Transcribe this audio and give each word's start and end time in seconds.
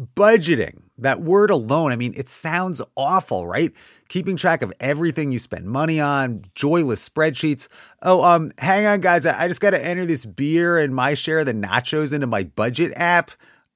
budgeting. 0.00 0.82
That 0.98 1.20
word 1.22 1.50
alone, 1.50 1.92
I 1.92 1.96
mean, 1.96 2.12
it 2.16 2.28
sounds 2.28 2.82
awful, 2.96 3.46
right? 3.46 3.72
Keeping 4.08 4.36
track 4.36 4.62
of 4.62 4.72
everything 4.80 5.32
you 5.32 5.38
spend 5.38 5.66
money 5.66 6.00
on, 6.00 6.44
joyless 6.54 7.08
spreadsheets. 7.08 7.68
Oh, 8.02 8.22
um, 8.22 8.50
hang 8.58 8.86
on, 8.86 9.00
guys. 9.00 9.24
I 9.24 9.48
just 9.48 9.60
got 9.60 9.70
to 9.70 9.84
enter 9.84 10.04
this 10.04 10.26
beer 10.26 10.78
and 10.78 10.94
my 10.94 11.14
share 11.14 11.40
of 11.40 11.46
the 11.46 11.54
nachos 11.54 12.12
into 12.12 12.26
my 12.26 12.44
budget 12.44 12.92
app. 12.96 13.30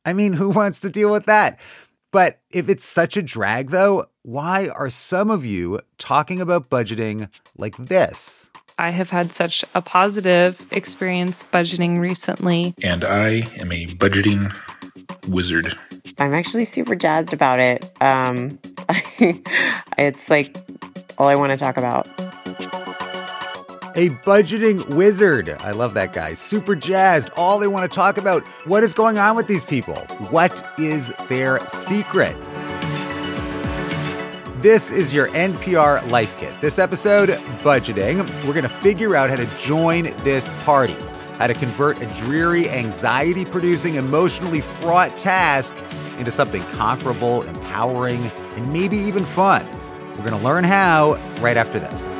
I 0.04 0.12
mean, 0.12 0.34
who 0.34 0.50
wants 0.50 0.80
to 0.80 0.90
deal 0.90 1.12
with 1.12 1.26
that? 1.26 1.58
But 2.10 2.40
if 2.50 2.68
it's 2.68 2.84
such 2.84 3.16
a 3.16 3.22
drag, 3.22 3.70
though, 3.70 4.06
why 4.22 4.68
are 4.68 4.90
some 4.90 5.30
of 5.30 5.44
you 5.44 5.80
talking 5.98 6.40
about 6.40 6.70
budgeting 6.70 7.28
like 7.56 7.76
this? 7.76 8.50
I 8.78 8.90
have 8.90 9.10
had 9.10 9.32
such 9.32 9.64
a 9.74 9.82
positive 9.82 10.66
experience 10.72 11.44
budgeting 11.44 11.98
recently. 11.98 12.74
And 12.82 13.04
I 13.04 13.46
am 13.58 13.72
a 13.72 13.86
budgeting 13.86 14.56
wizard. 15.28 15.78
I'm 16.18 16.32
actually 16.32 16.64
super 16.64 16.94
jazzed 16.94 17.32
about 17.32 17.58
it. 17.58 17.90
Um, 18.00 18.58
it's 19.98 20.30
like 20.30 20.56
all 21.18 21.26
I 21.26 21.34
want 21.34 21.50
to 21.52 21.56
talk 21.56 21.76
about. 21.76 22.06
A 23.96 24.10
budgeting 24.24 24.84
wizard. 24.94 25.48
I 25.48 25.70
love 25.70 25.94
that 25.94 26.12
guy. 26.12 26.34
Super 26.34 26.74
jazzed. 26.74 27.30
All 27.36 27.58
they 27.58 27.68
want 27.68 27.90
to 27.90 27.94
talk 27.94 28.16
about. 28.16 28.42
What 28.66 28.82
is 28.82 28.92
going 28.92 29.18
on 29.18 29.36
with 29.36 29.46
these 29.46 29.62
people? 29.62 29.94
What 30.30 30.64
is 30.78 31.12
their 31.28 31.66
secret? 31.68 32.36
This 34.60 34.90
is 34.90 35.12
your 35.12 35.28
NPR 35.28 36.10
Life 36.10 36.38
Kit. 36.38 36.58
This 36.60 36.78
episode, 36.78 37.28
budgeting. 37.60 38.18
We're 38.46 38.54
going 38.54 38.62
to 38.62 38.68
figure 38.68 39.14
out 39.14 39.30
how 39.30 39.36
to 39.36 39.46
join 39.58 40.04
this 40.24 40.52
party, 40.64 40.96
how 41.38 41.46
to 41.46 41.54
convert 41.54 42.00
a 42.00 42.06
dreary, 42.06 42.70
anxiety 42.70 43.44
producing, 43.44 43.94
emotionally 43.96 44.60
fraught 44.60 45.16
task 45.18 45.76
into 46.18 46.30
something 46.30 46.62
comparable, 46.72 47.42
empowering, 47.42 48.20
and 48.56 48.72
maybe 48.72 48.96
even 48.96 49.24
fun. 49.24 49.64
We're 50.12 50.28
going 50.28 50.38
to 50.38 50.44
learn 50.44 50.64
how 50.64 51.14
right 51.40 51.56
after 51.56 51.78
this. 51.78 52.14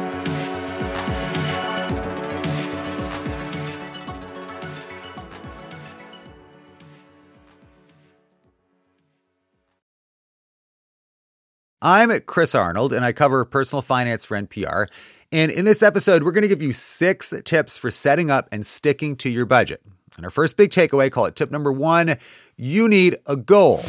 I'm 11.86 12.18
Chris 12.22 12.55
Arnold, 12.55 12.94
and 12.94 13.05
I 13.05 13.12
cover 13.12 13.44
personal 13.44 13.83
finance 13.83 14.24
for 14.24 14.40
NPR. 14.40 14.88
And 15.30 15.52
in 15.52 15.66
this 15.66 15.83
episode, 15.83 16.22
we're 16.22 16.33
going 16.33 16.40
to 16.40 16.48
give 16.48 16.62
you 16.62 16.72
six 16.72 17.34
tips 17.44 17.77
for 17.77 17.90
setting 17.90 18.30
up 18.30 18.48
and 18.50 18.64
sticking 18.64 19.16
to 19.16 19.28
your 19.28 19.44
budget. 19.44 19.83
And 20.16 20.24
our 20.24 20.30
first 20.30 20.56
big 20.56 20.70
takeaway, 20.70 21.10
call 21.10 21.26
it 21.26 21.36
tip 21.36 21.50
number 21.50 21.72
one 21.72 22.16
you 22.56 22.88
need 22.88 23.16
a 23.26 23.36
goal. 23.36 23.82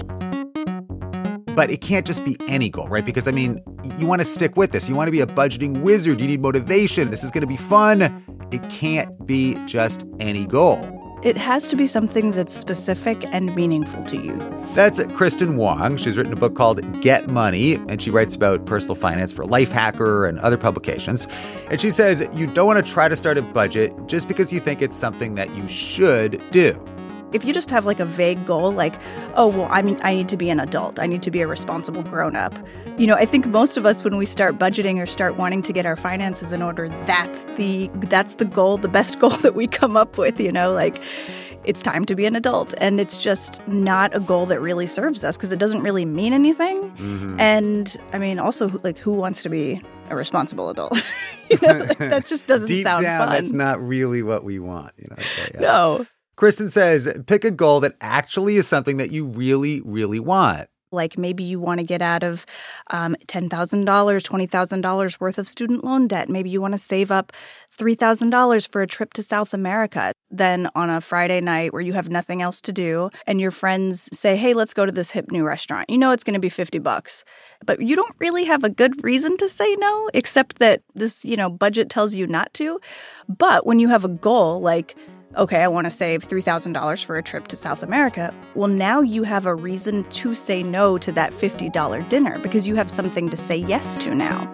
But 1.56 1.70
it 1.70 1.82
can't 1.82 2.06
just 2.06 2.26
be 2.26 2.36
any 2.48 2.70
goal, 2.70 2.88
right? 2.90 3.06
Because 3.06 3.28
I 3.28 3.32
mean, 3.32 3.64
you 3.98 4.08
want 4.08 4.22
to 4.22 4.26
stick 4.26 4.58
with 4.58 4.72
this. 4.72 4.90
You 4.90 4.96
want 4.96 5.08
to 5.08 5.12
be 5.12 5.22
a 5.22 5.28
budgeting 5.28 5.82
wizard. 5.82 6.20
You 6.20 6.28
need 6.28 6.42
motivation. 6.42 7.12
This 7.12 7.24
is 7.24 7.32
going 7.32 7.42
to 7.42 7.48
be 7.48 7.58
fun. 7.58 8.02
It 8.52 8.68
can't 8.70 9.26
be 9.26 9.56
just 9.66 10.04
any 10.20 10.46
goal. 10.46 11.05
It 11.24 11.38
has 11.38 11.68
to 11.68 11.76
be 11.76 11.88
something 11.88 12.32
that's 12.32 12.54
specific 12.54 13.26
and 13.34 13.56
meaningful 13.56 14.04
to 14.06 14.18
you. 14.18 14.38
That's 14.74 15.00
Kristin 15.00 15.56
Wong. 15.56 15.98
She's 15.98 16.18
written 16.18 16.34
a 16.34 16.36
book 16.36 16.56
called 16.56 17.02
Get 17.02 17.28
Money, 17.28 17.76
and 17.88 18.02
she 18.02 18.12
writes 18.12 18.36
about 18.36 18.66
personal 18.66 18.96
finance 18.96 19.32
for 19.32 19.44
Lifehacker 19.44 20.28
and 20.28 20.40
other 20.40 20.58
publications. 20.58 21.28
And 21.70 21.82
she 21.82 21.90
says 21.90 22.28
you 22.34 22.48
don't 22.48 22.68
want 22.68 22.86
to 22.86 22.92
try 22.92 23.10
to 23.10 23.16
start 23.16 23.38
a 23.38 23.42
budget 23.42 23.94
just 24.08 24.28
because 24.28 24.54
you 24.54 24.60
think 24.60 24.82
it's 24.82 24.96
something 24.96 25.36
that 25.36 25.54
you 25.56 25.68
should 25.68 26.42
do 26.52 26.80
if 27.34 27.44
you 27.44 27.54
just 27.54 27.70
have 27.70 27.86
like 27.86 28.00
a 28.00 28.06
vague 28.06 28.46
goal 28.46 28.72
like 28.72 28.96
oh 29.36 29.48
well 29.48 29.68
i 29.72 29.82
mean 29.82 30.00
i 30.04 30.14
need 30.14 30.30
to 30.30 30.38
be 30.38 30.50
an 30.50 30.60
adult. 30.60 31.00
I 31.00 31.08
need 31.08 31.22
to 31.24 31.32
be 31.32 31.42
a 31.42 31.48
responsible 31.48 32.04
grown 32.04 32.36
up 32.36 32.58
you 32.98 33.08
know 33.08 33.16
i 33.16 33.26
think 33.26 33.46
most 33.48 33.78
of 33.78 33.86
us 33.86 34.04
when 34.04 34.16
we 34.18 34.26
start 34.26 34.58
budgeting 34.58 35.02
or 35.02 35.06
start 35.06 35.36
wanting 35.38 35.62
to 35.64 35.74
get 35.74 35.86
our 35.86 35.96
finances 35.96 36.54
in 36.54 36.62
order 36.62 36.88
that's 37.06 37.44
the 37.56 37.90
that's 37.96 38.36
the 38.36 38.46
goal 38.46 38.78
the 38.78 38.88
best 38.88 39.20
goal 39.24 39.32
that 39.32 39.56
we 39.56 39.68
come 39.68 39.98
up 39.98 40.18
with 40.18 40.40
you 40.40 40.52
know? 40.52 40.72
Like 40.72 41.02
it's 41.64 41.82
time 41.82 42.06
to 42.06 42.16
be 42.16 42.26
an 42.26 42.36
adult. 42.36 42.76
And 42.78 43.00
it's 43.00 43.18
just 43.18 43.60
not 43.68 44.16
a 44.16 44.20
goal 44.20 44.46
that 44.46 44.62
really 44.62 44.86
serves 44.86 45.24
us 45.24 45.36
because 45.36 45.52
it 45.52 45.58
doesn't 45.58 45.82
really 45.82 46.06
mean 46.06 46.32
anything. 46.32 46.78
Mm-hmm. 46.96 47.40
and 47.40 47.98
i 48.14 48.18
mean 48.18 48.40
also 48.40 48.70
like 48.84 48.98
who 48.98 49.12
wants 49.14 49.44
to 49.44 49.50
be 49.50 49.82
a 50.10 50.16
responsible 50.16 50.70
adult? 50.70 51.14
You 51.48 51.60
know, 51.62 51.78
like, 51.78 51.98
that 52.00 52.26
just 52.26 52.48
doesn't 52.48 52.68
Deep 52.68 52.84
sound 52.84 53.04
down, 53.04 53.28
fun. 53.28 53.30
that's 53.30 53.54
not 53.54 53.80
really 53.80 54.24
what 54.24 54.44
we 54.44 54.58
want 54.58 54.94
you 54.98 55.08
know? 55.12 55.16
Yeah. 55.54 55.60
no 55.60 56.06
Kristin 56.38 56.70
says 56.70 57.12
pick 57.28 57.46
a 57.46 57.52
goal 57.52 57.80
that 57.80 57.96
actually 58.02 58.58
is 58.58 58.68
something 58.68 58.98
that 58.98 59.12
you 59.12 59.26
really, 59.26 59.82
really 59.82 60.20
want. 60.20 60.68
Like 60.92 61.18
maybe 61.18 61.44
you 61.44 61.60
want 61.60 61.80
to 61.80 61.86
get 61.86 62.02
out 62.02 62.24
of 62.24 62.46
um, 62.92 63.16
$10,000, 63.28 63.50
$20,000 63.50 65.20
worth 65.20 65.38
of 65.38 65.48
student 65.48 65.84
loan 65.84 66.08
debt. 66.08 66.30
Maybe 66.30 66.50
you 66.50 66.62
want 66.62 66.74
to 66.74 66.78
save 66.78 67.12
up 67.12 67.34
$3,000 67.78 68.68
for 68.70 68.82
a 68.82 68.88
trip 68.88 69.12
to 69.14 69.24
South 69.24 69.54
America. 69.54 70.14
Then 70.32 70.70
on 70.76 70.90
a 70.90 71.02
Friday 71.02 71.42
night 71.42 71.74
where 71.74 71.82
you 71.82 71.94
have 71.94 72.10
nothing 72.10 72.42
else 72.42 72.62
to 72.62 72.72
do 72.72 73.10
and 73.28 73.42
your 73.42 73.52
friends 73.52 74.10
say, 74.18 74.38
hey, 74.38 74.54
let's 74.54 74.74
go 74.74 74.86
to 74.86 74.92
this 74.92 75.12
hip 75.12 75.32
new 75.32 75.44
restaurant. 75.44 75.90
You 75.90 75.98
know 75.98 76.12
it's 76.12 76.24
going 76.24 76.36
to 76.36 76.40
be 76.40 76.50
50 76.50 76.80
bucks. 76.80 77.26
But 77.66 77.82
you 77.82 77.96
don't 77.96 78.16
really 78.20 78.46
have 78.46 78.64
a 78.64 78.70
good 78.70 79.04
reason 79.04 79.38
to 79.38 79.50
say 79.50 79.76
no, 79.76 80.10
except 80.14 80.60
that 80.60 80.82
this, 80.94 81.26
you 81.26 81.36
know, 81.36 81.50
budget 81.50 81.90
tells 81.90 82.16
you 82.16 82.26
not 82.28 82.54
to. 82.56 82.80
But 83.28 83.66
when 83.66 83.80
you 83.80 83.90
have 83.90 84.06
a 84.06 84.10
goal 84.10 84.62
like, 84.62 84.96
okay, 85.38 85.62
I 85.64 85.68
want 85.68 85.86
to 85.86 85.92
save 85.92 86.28
$3,000 86.28 87.04
for 87.04 87.18
a 87.18 87.24
trip 87.24 87.48
to 87.50 87.56
South 87.56 87.84
America. 87.84 88.34
Well, 88.54 88.68
now 88.68 89.02
you 89.02 89.24
have 89.24 89.46
a 89.46 89.56
reason 89.56 90.04
to 90.04 90.36
say 90.36 90.64
no 90.64 90.98
to 90.98 91.12
that 91.14 91.32
$50 91.32 92.10
dinner 92.10 92.40
because 92.40 92.68
you 92.68 92.76
have 92.76 92.90
something 92.90 93.30
to 93.30 93.38
say 93.38 93.58
yes 93.58 93.96
to 93.98 94.16
now. 94.16 94.52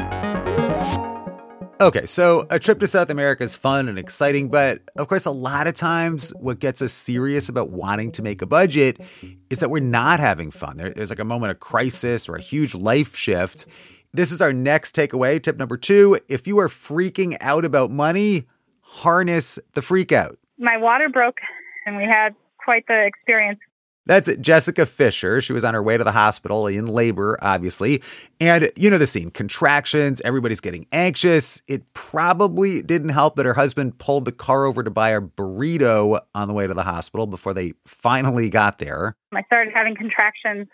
Okay, 1.82 2.06
so 2.06 2.46
a 2.52 2.60
trip 2.60 2.80
to 2.82 2.86
South 2.86 3.10
America 3.10 3.44
is 3.44 3.56
fun 3.56 3.90
and 3.90 3.98
exciting, 3.98 4.50
but 4.50 4.82
of 4.98 5.08
course, 5.08 5.26
a 5.26 5.32
lot 5.32 5.66
of 5.66 5.74
times 5.74 6.30
what 6.40 6.60
gets 6.60 6.80
us 6.80 6.94
serious 6.94 7.50
about 7.50 7.72
wanting 7.72 8.12
to 8.12 8.22
make 8.22 8.44
a 8.44 8.46
budget 8.46 9.02
is 9.50 9.62
that 9.62 9.72
we're 9.72 9.80
not 9.80 10.20
having 10.20 10.52
fun. 10.52 10.78
There's 10.78 11.10
like 11.10 11.18
a 11.18 11.26
moment 11.26 11.50
of 11.50 11.60
crisis 11.60 12.30
or 12.30 12.36
a 12.36 12.42
huge 12.42 12.76
life 12.76 13.16
shift. 13.16 13.66
This 14.14 14.32
is 14.32 14.44
our 14.44 14.54
next 14.54 14.96
takeaway. 14.96 15.42
Tip 15.42 15.58
number 15.58 15.76
two 15.76 16.20
if 16.28 16.46
you 16.46 16.60
are 16.60 16.68
freaking 16.68 17.36
out 17.42 17.66
about 17.66 17.90
money, 17.90 18.46
harness 18.82 19.58
the 19.74 19.82
freak 19.82 20.12
out 20.12 20.38
my 20.62 20.78
water 20.78 21.10
broke 21.10 21.40
and 21.86 21.98
we 21.98 22.04
had 22.04 22.36
quite 22.64 22.86
the 22.88 23.06
experience. 23.06 23.60
That's 24.08 24.36
Jessica 24.38 24.88
Fisher. 24.88 25.42
She 25.42 25.54
was 25.54 25.64
on 25.64 25.76
her 25.76 25.84
way 25.84 25.96
to 25.96 26.04
the 26.04 26.12
hospital 26.12 26.66
in 26.66 26.88
labor, 26.88 27.38
obviously. 27.42 28.02
And 28.40 28.72
you 28.76 28.90
know 28.90 28.98
the 28.98 29.06
scene 29.06 29.30
contractions, 29.30 30.22
everybody's 30.22 30.60
getting 30.60 30.88
anxious. 30.92 31.62
It 31.68 31.84
probably 31.94 32.82
didn't 32.82 33.10
help 33.10 33.36
that 33.36 33.46
her 33.46 33.54
husband 33.54 34.00
pulled 34.00 34.26
the 34.26 34.32
car 34.32 34.66
over 34.66 34.82
to 34.82 34.90
buy 34.90 35.10
a 35.10 35.22
burrito 35.22 36.20
on 36.34 36.48
the 36.48 36.54
way 36.54 36.66
to 36.66 36.74
the 36.74 36.84
hospital 36.84 37.28
before 37.28 37.54
they 37.54 37.74
finally 37.86 38.50
got 38.50 38.80
there. 38.80 39.16
I 39.34 39.44
started 39.44 39.72
having 39.74 39.96
contractions, 39.96 40.68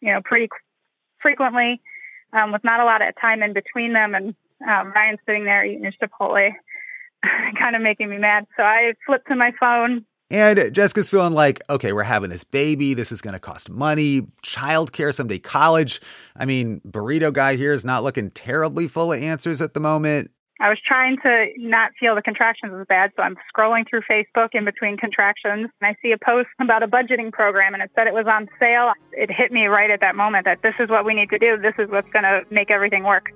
you 0.00 0.12
know, 0.12 0.22
pretty 0.24 0.48
frequently 1.20 1.82
um, 2.32 2.50
with 2.50 2.64
not 2.64 2.80
a 2.80 2.84
lot 2.84 3.02
of 3.02 3.14
time 3.20 3.42
in 3.42 3.52
between 3.52 3.92
them. 3.92 4.14
And 4.14 4.34
um, 4.66 4.90
Ryan's 4.92 5.20
sitting 5.26 5.44
there 5.44 5.66
eating 5.66 5.84
his 5.84 5.94
Chipotle 6.02 6.50
kind 7.60 7.76
of 7.76 7.82
making 7.82 8.10
me 8.10 8.18
mad. 8.18 8.46
So 8.56 8.62
I 8.62 8.92
flipped 9.06 9.28
to 9.28 9.36
my 9.36 9.52
phone. 9.58 10.04
And 10.30 10.74
Jessica's 10.74 11.10
feeling 11.10 11.34
like, 11.34 11.60
okay, 11.68 11.92
we're 11.92 12.02
having 12.02 12.30
this 12.30 12.44
baby. 12.44 12.94
This 12.94 13.12
is 13.12 13.20
going 13.20 13.34
to 13.34 13.38
cost 13.38 13.70
money, 13.70 14.22
childcare, 14.42 15.14
someday 15.14 15.38
college. 15.38 16.00
I 16.34 16.44
mean, 16.44 16.80
burrito 16.80 17.32
guy 17.32 17.56
here 17.56 17.72
is 17.72 17.84
not 17.84 18.02
looking 18.02 18.30
terribly 18.30 18.88
full 18.88 19.12
of 19.12 19.22
answers 19.22 19.60
at 19.60 19.74
the 19.74 19.80
moment. 19.80 20.30
I 20.60 20.68
was 20.68 20.78
trying 20.86 21.18
to 21.22 21.46
not 21.58 21.90
feel 21.98 22.14
the 22.14 22.22
contractions 22.22 22.72
as 22.78 22.86
bad, 22.86 23.10
so 23.16 23.22
I'm 23.22 23.36
scrolling 23.54 23.88
through 23.88 24.02
Facebook 24.10 24.50
in 24.52 24.64
between 24.64 24.96
contractions, 24.96 25.68
and 25.80 25.82
I 25.82 25.96
see 26.00 26.12
a 26.12 26.18
post 26.18 26.48
about 26.60 26.82
a 26.82 26.86
budgeting 26.86 27.32
program, 27.32 27.74
and 27.74 27.82
it 27.82 27.90
said 27.94 28.06
it 28.06 28.14
was 28.14 28.26
on 28.26 28.48
sale. 28.60 28.92
It 29.12 29.30
hit 29.30 29.50
me 29.50 29.66
right 29.66 29.90
at 29.90 30.00
that 30.00 30.14
moment 30.14 30.44
that 30.46 30.62
this 30.62 30.74
is 30.78 30.88
what 30.88 31.04
we 31.04 31.12
need 31.12 31.28
to 31.30 31.38
do. 31.38 31.58
This 31.58 31.74
is 31.78 31.90
what's 31.90 32.08
going 32.12 32.22
to 32.22 32.42
make 32.50 32.70
everything 32.70 33.02
work. 33.02 33.26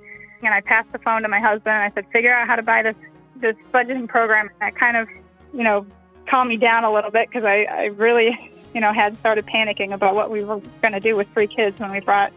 And 0.43 0.55
I 0.55 0.61
passed 0.61 0.91
the 0.93 1.01
phone 1.01 1.23
to 1.23 1.29
my 1.29 1.41
husband, 1.41 1.75
and 1.75 1.83
I 1.83 1.91
said, 1.93 2.07
"Figure 2.13 2.33
out 2.33 2.47
how 2.47 2.55
to 2.55 2.63
buy 2.63 2.83
this 2.83 2.95
this 3.41 3.57
budgeting 3.73 4.09
program 4.09 4.51
that 4.61 4.77
kind 4.77 4.97
of, 4.97 5.09
you 5.53 5.63
know, 5.65 5.87
calmed 6.29 6.49
me 6.49 6.57
down 6.57 6.85
a 6.85 6.93
little 6.93 7.11
bit 7.11 7.29
because 7.29 7.45
I, 7.45 7.65
I 7.65 7.85
really, 7.87 8.53
you 8.75 8.81
know, 8.81 8.93
had 8.93 9.17
started 9.17 9.47
panicking 9.47 9.93
about 9.93 10.15
what 10.15 10.31
we 10.31 10.45
were 10.45 10.61
going 10.83 10.93
to 10.93 11.01
do 11.01 11.17
with 11.17 11.29
three 11.33 11.47
kids 11.47 11.79
when 11.81 11.91
we 11.91 12.01
brought 12.01 12.33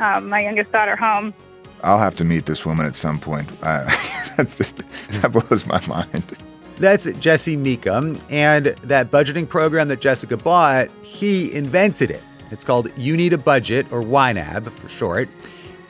um, 0.00 0.28
my 0.28 0.40
youngest 0.40 0.72
daughter 0.72 0.96
home. 0.96 1.34
I'll 1.82 1.98
have 1.98 2.14
to 2.16 2.24
meet 2.24 2.46
this 2.46 2.66
woman 2.66 2.86
at 2.86 2.94
some 2.94 3.20
point. 3.20 3.48
I, 3.62 3.84
that 4.36 5.30
blows 5.32 5.66
my 5.66 5.84
mind. 5.86 6.36
That's 6.78 7.10
Jesse 7.12 7.56
Mecham. 7.56 8.20
And 8.30 8.66
that 8.66 9.10
budgeting 9.10 9.48
program 9.48 9.88
that 9.88 10.00
Jessica 10.00 10.36
bought, 10.36 10.90
he 11.02 11.52
invented 11.52 12.10
it. 12.10 12.22
It's 12.50 12.64
called 12.64 12.96
You 12.96 13.16
Need 13.16 13.32
a 13.32 13.38
Budget, 13.38 13.92
or 13.92 14.02
YNAB 14.02 14.70
for 14.70 14.88
short. 14.88 15.28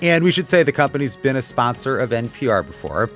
And 0.01 0.25
we 0.25 0.31
should 0.31 0.49
say 0.49 0.63
the 0.63 0.73
company's 0.73 1.17
been 1.17 1.37
a 1.37 1.43
sponsor 1.43 1.99
of 1.99 2.11
NPR 2.11 2.67
before. 2.67 3.11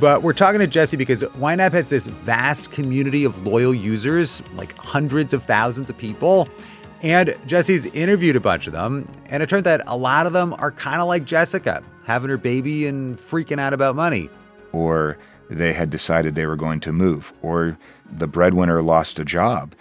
But 0.00 0.22
we're 0.22 0.32
talking 0.32 0.58
to 0.60 0.66
Jesse 0.66 0.96
because 0.96 1.22
YNAB 1.22 1.72
has 1.72 1.90
this 1.90 2.06
vast 2.06 2.72
community 2.72 3.24
of 3.24 3.46
loyal 3.46 3.74
users, 3.74 4.42
like 4.54 4.76
hundreds 4.78 5.34
of 5.34 5.42
thousands 5.42 5.90
of 5.90 5.98
people. 5.98 6.48
And 7.02 7.36
Jesse's 7.46 7.86
interviewed 7.86 8.36
a 8.36 8.40
bunch 8.40 8.66
of 8.66 8.72
them, 8.72 9.06
and 9.26 9.42
it 9.42 9.48
turns 9.48 9.66
out 9.66 9.80
a 9.86 9.96
lot 9.96 10.26
of 10.26 10.32
them 10.32 10.54
are 10.58 10.70
kind 10.70 11.00
of 11.00 11.08
like 11.08 11.24
Jessica, 11.24 11.82
having 12.04 12.30
her 12.30 12.38
baby 12.38 12.86
and 12.86 13.16
freaking 13.16 13.58
out 13.58 13.72
about 13.72 13.96
money. 13.96 14.30
Or 14.72 15.18
they 15.50 15.72
had 15.72 15.90
decided 15.90 16.34
they 16.34 16.46
were 16.46 16.56
going 16.56 16.80
to 16.80 16.92
move, 16.92 17.32
or 17.42 17.76
the 18.10 18.28
breadwinner 18.28 18.82
lost 18.82 19.18
a 19.18 19.24
job. 19.24 19.74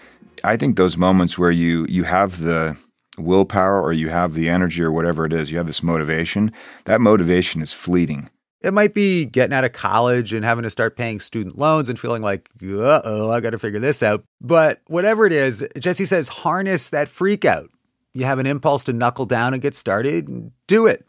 I 0.44 0.58
think 0.58 0.76
those 0.76 0.98
moments 0.98 1.38
where 1.38 1.52
you 1.52 1.86
you 1.88 2.04
have 2.04 2.40
the 2.40 2.76
willpower 3.18 3.82
or 3.82 3.94
you 3.94 4.10
have 4.10 4.34
the 4.34 4.50
energy 4.50 4.82
or 4.82 4.92
whatever 4.92 5.26
it 5.26 5.34
is, 5.34 5.52
you 5.52 5.58
have 5.58 5.68
this 5.68 5.84
motivation, 5.84 6.52
that 6.86 7.02
motivation 7.02 7.62
is 7.62 7.72
fleeting. 7.72 8.30
It 8.64 8.74
might 8.74 8.94
be 8.94 9.26
getting 9.26 9.54
out 9.54 9.64
of 9.64 9.72
college 9.72 10.34
and 10.34 10.46
having 10.46 10.64
to 10.64 10.70
start 10.70 10.96
paying 10.96 11.20
student 11.20 11.58
loans 11.58 11.90
and 11.90 12.00
feeling 12.00 12.22
like, 12.22 12.50
uh 12.64 13.02
oh, 13.04 13.32
I 13.32 13.40
got 13.40 13.52
to 13.52 13.60
figure 13.60 13.80
this 13.80 14.04
out. 14.04 14.24
But 14.40 14.82
whatever 14.88 15.26
it 15.26 15.34
is, 15.34 15.68
Jesse 15.80 16.06
says 16.06 16.28
harness 16.28 16.90
that 16.90 17.08
freak 17.08 17.46
out. 17.46 17.70
You 18.14 18.26
have 18.26 18.40
an 18.40 18.46
impulse 18.46 18.84
to 18.86 18.94
knuckle 18.94 19.26
down 19.26 19.54
and 19.54 19.62
get 19.62 19.74
started, 19.74 20.52
do 20.68 20.86
it. 20.86 21.06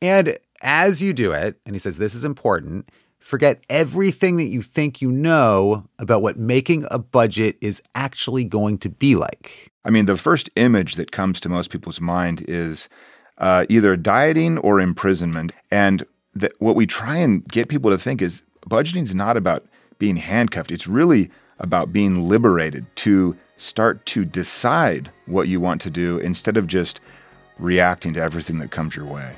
And 0.00 0.36
as 0.60 1.02
you 1.02 1.12
do 1.12 1.32
it, 1.32 1.58
and 1.66 1.74
he 1.74 1.80
says 1.80 1.98
this 1.98 2.14
is 2.14 2.24
important, 2.24 2.88
forget 3.18 3.62
everything 3.70 4.36
that 4.36 4.44
you 4.44 4.62
think 4.62 5.00
you 5.00 5.10
know 5.10 5.86
about 5.98 6.22
what 6.22 6.38
making 6.38 6.84
a 6.90 6.98
budget 6.98 7.56
is 7.60 7.82
actually 7.94 8.44
going 8.44 8.78
to 8.78 8.90
be 8.90 9.16
like. 9.16 9.70
I 9.84 9.90
mean, 9.90 10.06
the 10.06 10.16
first 10.16 10.50
image 10.56 10.96
that 10.96 11.12
comes 11.12 11.40
to 11.40 11.48
most 11.48 11.70
people's 11.70 12.00
mind 12.00 12.44
is 12.46 12.88
uh, 13.38 13.66
either 13.68 13.96
dieting 13.96 14.58
or 14.58 14.80
imprisonment. 14.80 15.52
And 15.70 16.04
that 16.34 16.52
what 16.58 16.76
we 16.76 16.86
try 16.86 17.16
and 17.16 17.46
get 17.48 17.68
people 17.68 17.90
to 17.90 17.98
think 17.98 18.22
is 18.22 18.42
budgeting 18.68 19.02
is 19.02 19.14
not 19.14 19.36
about 19.36 19.64
being 19.98 20.16
handcuffed. 20.16 20.72
It's 20.72 20.86
really 20.86 21.30
about 21.58 21.92
being 21.92 22.28
liberated 22.28 22.84
to 22.96 23.36
start 23.56 24.04
to 24.06 24.24
decide 24.24 25.10
what 25.26 25.48
you 25.48 25.60
want 25.60 25.80
to 25.82 25.90
do 25.90 26.18
instead 26.18 26.56
of 26.56 26.66
just 26.66 27.00
reacting 27.58 28.12
to 28.14 28.20
everything 28.20 28.58
that 28.58 28.70
comes 28.70 28.96
your 28.96 29.04
way. 29.04 29.36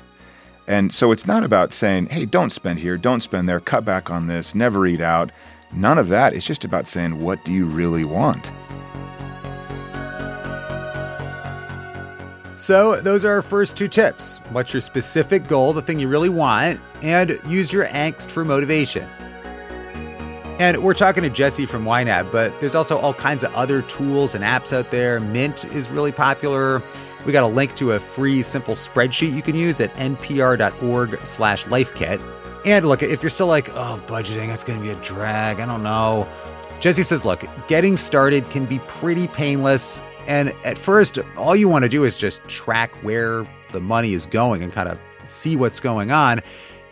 And 0.67 0.91
so 0.91 1.11
it's 1.11 1.27
not 1.27 1.43
about 1.43 1.73
saying, 1.73 2.07
hey, 2.07 2.25
don't 2.25 2.49
spend 2.49 2.79
here, 2.79 2.97
don't 2.97 3.21
spend 3.21 3.47
there, 3.47 3.59
cut 3.59 3.85
back 3.85 4.09
on 4.09 4.25
this, 4.25 4.55
never 4.55 4.87
eat 4.87 5.01
out. 5.01 5.31
None 5.73 5.99
of 5.99 6.09
that. 6.09 6.33
It's 6.33 6.47
just 6.47 6.65
about 6.65 6.87
saying, 6.87 7.21
what 7.21 7.43
do 7.45 7.51
you 7.51 7.65
really 7.65 8.05
want? 8.05 8.49
So, 12.57 12.95
those 13.01 13.25
are 13.25 13.31
our 13.31 13.41
first 13.41 13.75
two 13.75 13.89
tips. 13.89 14.39
What's 14.51 14.73
your 14.73 14.79
specific 14.79 15.47
goal, 15.47 15.73
the 15.73 15.81
thing 15.81 15.99
you 15.99 16.07
really 16.07 16.29
want, 16.29 16.79
and 17.01 17.39
use 17.47 17.73
your 17.73 17.85
angst 17.87 18.31
for 18.31 18.45
motivation. 18.45 19.07
And 20.57 20.81
we're 20.81 20.93
talking 20.93 21.21
to 21.23 21.29
Jesse 21.29 21.65
from 21.65 21.83
YNAB, 21.83 22.31
but 22.31 22.57
there's 22.61 22.75
also 22.75 22.97
all 22.97 23.13
kinds 23.13 23.43
of 23.43 23.53
other 23.55 23.81
tools 23.81 24.35
and 24.35 24.43
apps 24.43 24.71
out 24.71 24.89
there. 24.89 25.19
Mint 25.19 25.65
is 25.65 25.89
really 25.89 26.13
popular. 26.13 26.81
We 27.25 27.33
got 27.33 27.43
a 27.43 27.47
link 27.47 27.75
to 27.75 27.93
a 27.93 27.99
free 27.99 28.41
simple 28.41 28.75
spreadsheet 28.75 29.33
you 29.33 29.41
can 29.41 29.55
use 29.55 29.81
at 29.81 29.93
npr.org 29.95 31.25
slash 31.25 31.65
lifekit. 31.65 32.21
And 32.65 32.87
look, 32.87 33.03
if 33.03 33.21
you're 33.21 33.29
still 33.29 33.47
like, 33.47 33.69
oh, 33.73 34.01
budgeting, 34.07 34.47
that's 34.47 34.63
going 34.63 34.79
to 34.79 34.83
be 34.83 34.91
a 34.91 34.95
drag, 35.01 35.59
I 35.59 35.65
don't 35.65 35.83
know. 35.83 36.25
Jesse 36.79 37.03
says, 37.03 37.25
look, 37.25 37.43
getting 37.67 37.97
started 37.97 38.49
can 38.49 38.65
be 38.65 38.79
pretty 38.87 39.27
painless. 39.27 39.99
And 40.27 40.49
at 40.63 40.77
first, 40.77 41.19
all 41.37 41.55
you 41.55 41.69
want 41.69 41.83
to 41.83 41.89
do 41.89 42.03
is 42.03 42.17
just 42.17 42.47
track 42.47 42.93
where 43.03 43.47
the 43.71 43.79
money 43.79 44.13
is 44.13 44.25
going 44.25 44.63
and 44.63 44.71
kind 44.71 44.89
of 44.89 44.99
see 45.25 45.55
what's 45.55 45.79
going 45.79 46.11
on. 46.11 46.39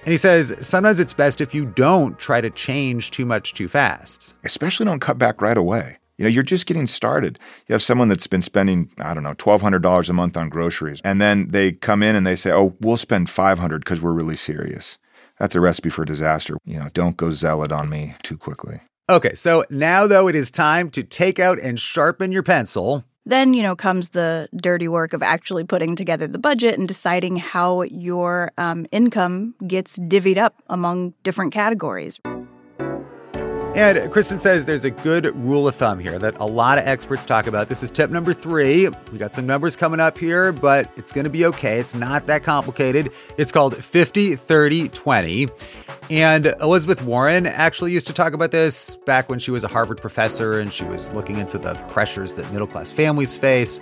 And 0.05 0.11
he 0.11 0.17
says 0.17 0.53
sometimes 0.59 0.99
it's 0.99 1.13
best 1.13 1.39
if 1.39 1.55
you 1.55 1.65
don't 1.65 2.19
try 2.19 2.41
to 2.41 2.49
change 2.49 3.11
too 3.11 3.25
much 3.25 3.53
too 3.53 3.67
fast. 3.67 4.35
Especially 4.43 4.85
don't 4.85 4.99
cut 4.99 5.17
back 5.17 5.41
right 5.41 5.57
away. 5.57 5.97
You 6.17 6.25
know, 6.25 6.29
you're 6.29 6.43
just 6.43 6.67
getting 6.67 6.85
started. 6.85 7.39
You 7.67 7.73
have 7.73 7.81
someone 7.81 8.07
that's 8.07 8.27
been 8.27 8.41
spending, 8.41 8.91
I 8.99 9.13
don't 9.13 9.23
know, 9.23 9.33
$1,200 9.33 10.09
a 10.09 10.13
month 10.13 10.37
on 10.37 10.49
groceries. 10.49 11.01
And 11.03 11.19
then 11.19 11.49
they 11.49 11.71
come 11.71 12.03
in 12.03 12.15
and 12.15 12.27
they 12.27 12.35
say, 12.35 12.51
oh, 12.51 12.75
we'll 12.81 12.97
spend 12.97 13.29
500 13.29 13.79
because 13.79 14.01
we're 14.01 14.11
really 14.11 14.35
serious. 14.35 14.99
That's 15.39 15.55
a 15.55 15.61
recipe 15.61 15.89
for 15.89 16.05
disaster. 16.05 16.57
You 16.65 16.79
know, 16.79 16.89
don't 16.93 17.17
go 17.17 17.31
zealot 17.31 17.71
on 17.71 17.89
me 17.89 18.13
too 18.21 18.37
quickly. 18.37 18.81
Okay, 19.09 19.33
so 19.33 19.65
now 19.69 20.07
though 20.07 20.27
it 20.27 20.35
is 20.35 20.51
time 20.51 20.89
to 20.91 21.03
take 21.03 21.39
out 21.39 21.59
and 21.59 21.79
sharpen 21.79 22.31
your 22.31 22.43
pencil. 22.43 23.03
Then, 23.25 23.53
you 23.53 23.63
know, 23.63 23.75
comes 23.75 24.09
the 24.09 24.49
dirty 24.55 24.87
work 24.87 25.13
of 25.13 25.23
actually 25.23 25.63
putting 25.63 25.95
together 25.95 26.27
the 26.27 26.39
budget 26.39 26.77
and 26.77 26.87
deciding 26.87 27.37
how 27.37 27.83
your 27.83 28.51
um, 28.57 28.85
income 28.91 29.55
gets 29.65 29.97
divvied 29.97 30.37
up 30.37 30.61
among 30.67 31.13
different 31.23 31.53
categories. 31.53 32.19
And 33.75 33.97
Kristin 34.13 34.39
says 34.39 34.67
there's 34.67 34.85
a 34.85 34.91
good 34.91 35.35
rule 35.35 35.67
of 35.67 35.73
thumb 35.73 35.97
here 35.97 36.19
that 36.19 36.39
a 36.39 36.45
lot 36.45 36.77
of 36.77 36.85
experts 36.85 37.25
talk 37.25 37.47
about. 37.47 37.69
This 37.69 37.81
is 37.81 37.89
tip 37.89 38.11
number 38.11 38.31
three. 38.31 38.87
We 39.11 39.17
got 39.17 39.33
some 39.33 39.47
numbers 39.47 39.75
coming 39.75 39.99
up 39.99 40.15
here, 40.15 40.51
but 40.51 40.91
it's 40.95 41.11
going 41.11 41.23
to 41.23 41.29
be 41.31 41.45
okay. 41.47 41.79
It's 41.79 41.95
not 41.95 42.27
that 42.27 42.43
complicated. 42.43 43.11
It's 43.39 43.51
called 43.51 43.75
50, 43.75 44.35
30, 44.35 44.89
20. 44.89 45.47
And 46.11 46.45
Elizabeth 46.61 47.01
Warren 47.01 47.47
actually 47.47 47.91
used 47.91 48.05
to 48.05 48.13
talk 48.13 48.33
about 48.33 48.51
this 48.51 48.95
back 49.07 49.27
when 49.27 49.39
she 49.39 49.49
was 49.49 49.63
a 49.63 49.67
Harvard 49.67 49.99
professor 49.99 50.59
and 50.59 50.71
she 50.71 50.83
was 50.83 51.11
looking 51.13 51.39
into 51.39 51.57
the 51.57 51.73
pressures 51.87 52.35
that 52.35 52.51
middle 52.51 52.67
class 52.67 52.91
families 52.91 53.35
face. 53.35 53.81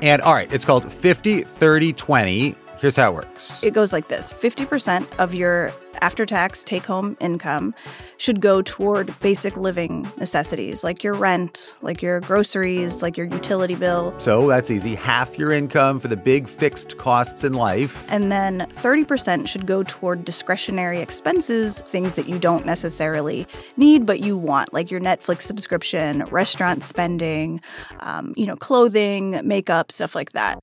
And 0.00 0.22
all 0.22 0.34
right, 0.34 0.52
it's 0.54 0.64
called 0.64 0.92
50, 0.92 1.40
30, 1.40 1.92
20. 1.92 2.54
Here's 2.84 2.96
how 2.96 3.12
it 3.12 3.14
works 3.14 3.62
it 3.62 3.72
goes 3.72 3.94
like 3.94 4.08
this 4.08 4.30
50% 4.30 5.18
of 5.18 5.32
your 5.32 5.72
after 6.02 6.26
tax 6.26 6.62
take 6.62 6.84
home 6.84 7.16
income 7.18 7.74
should 8.18 8.42
go 8.42 8.60
toward 8.60 9.18
basic 9.20 9.56
living 9.56 10.06
necessities 10.18 10.84
like 10.84 11.02
your 11.02 11.14
rent, 11.14 11.76
like 11.80 12.02
your 12.02 12.20
groceries, 12.20 13.00
like 13.00 13.16
your 13.16 13.26
utility 13.26 13.74
bill. 13.74 14.14
So 14.18 14.46
that's 14.48 14.70
easy. 14.70 14.94
Half 14.94 15.38
your 15.38 15.50
income 15.50 15.98
for 15.98 16.08
the 16.08 16.16
big 16.16 16.46
fixed 16.46 16.98
costs 16.98 17.42
in 17.42 17.54
life. 17.54 18.06
And 18.12 18.30
then 18.30 18.68
30% 18.74 19.48
should 19.48 19.66
go 19.66 19.82
toward 19.82 20.26
discretionary 20.26 21.00
expenses, 21.00 21.80
things 21.86 22.16
that 22.16 22.28
you 22.28 22.38
don't 22.38 22.66
necessarily 22.66 23.46
need 23.78 24.04
but 24.04 24.20
you 24.20 24.36
want, 24.36 24.74
like 24.74 24.90
your 24.90 25.00
Netflix 25.00 25.42
subscription, 25.42 26.24
restaurant 26.26 26.82
spending, 26.82 27.62
um, 28.00 28.34
you 28.36 28.46
know, 28.46 28.56
clothing, 28.56 29.40
makeup, 29.42 29.90
stuff 29.90 30.14
like 30.14 30.32
that. 30.32 30.58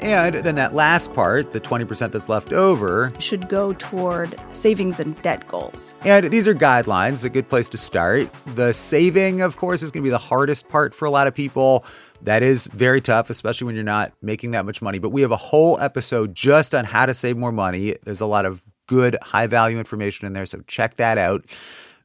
And 0.00 0.36
then 0.36 0.54
that 0.54 0.74
last 0.74 1.12
part, 1.12 1.52
the 1.52 1.60
20% 1.60 2.10
that's 2.10 2.28
left 2.28 2.52
over, 2.52 3.12
should 3.18 3.48
go 3.48 3.74
toward 3.74 4.34
savings 4.52 4.98
and 4.98 5.20
debt 5.22 5.46
goals. 5.46 5.94
And 6.04 6.30
these 6.30 6.48
are 6.48 6.54
guidelines, 6.54 7.24
a 7.24 7.28
good 7.28 7.48
place 7.48 7.68
to 7.70 7.78
start. 7.78 8.30
The 8.54 8.72
saving, 8.72 9.42
of 9.42 9.58
course, 9.58 9.82
is 9.82 9.90
going 9.90 10.02
to 10.02 10.06
be 10.06 10.10
the 10.10 10.18
hardest 10.18 10.68
part 10.68 10.94
for 10.94 11.04
a 11.04 11.10
lot 11.10 11.26
of 11.26 11.34
people. 11.34 11.84
That 12.22 12.42
is 12.42 12.66
very 12.68 13.00
tough, 13.00 13.28
especially 13.28 13.66
when 13.66 13.74
you're 13.74 13.84
not 13.84 14.12
making 14.22 14.52
that 14.52 14.64
much 14.64 14.80
money. 14.80 14.98
But 14.98 15.10
we 15.10 15.20
have 15.20 15.32
a 15.32 15.36
whole 15.36 15.78
episode 15.80 16.34
just 16.34 16.74
on 16.74 16.86
how 16.86 17.04
to 17.06 17.12
save 17.12 17.36
more 17.36 17.52
money. 17.52 17.96
There's 18.04 18.20
a 18.22 18.26
lot 18.26 18.46
of 18.46 18.64
good, 18.86 19.16
high 19.22 19.46
value 19.46 19.78
information 19.78 20.26
in 20.26 20.32
there, 20.32 20.46
so 20.46 20.60
check 20.66 20.96
that 20.96 21.18
out. 21.18 21.44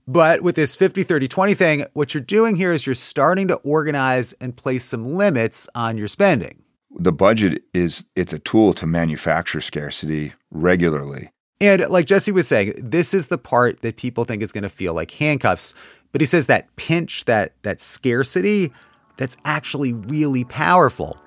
But 0.07 0.41
with 0.41 0.55
this 0.55 0.75
50, 0.75 1.03
30, 1.03 1.27
20 1.27 1.53
thing, 1.55 1.85
what 1.93 2.13
you're 2.13 2.21
doing 2.21 2.57
here 2.57 2.71
is 2.71 2.85
you're 2.85 2.93
starting 2.93 3.47
to 3.47 3.55
organize 3.55 4.33
and 4.33 4.55
place 4.55 4.85
some 4.85 5.15
limits 5.15 5.67
on 5.73 5.97
your 5.97 6.07
spending 6.07 6.64
the 6.97 7.11
budget 7.11 7.63
is 7.73 8.05
it's 8.15 8.33
a 8.33 8.39
tool 8.39 8.73
to 8.75 8.87
manufacture 8.87 9.61
scarcity 9.61 10.33
regularly. 10.51 11.29
And 11.61 11.81
like 11.89 12.05
Jesse 12.05 12.31
was 12.31 12.47
saying, 12.47 12.73
this 12.77 13.13
is 13.13 13.27
the 13.27 13.37
part 13.37 13.81
that 13.81 13.97
people 13.97 14.25
think 14.25 14.41
is 14.41 14.51
going 14.51 14.63
to 14.63 14.69
feel 14.69 14.93
like 14.93 15.11
handcuffs. 15.11 15.73
But 16.11 16.21
he 16.21 16.27
says 16.27 16.47
that 16.47 16.73
pinch, 16.75 17.25
that 17.25 17.53
that 17.63 17.79
scarcity, 17.79 18.71
that's 19.17 19.37
actually 19.45 19.93
really 19.93 20.43
powerful. 20.43 21.17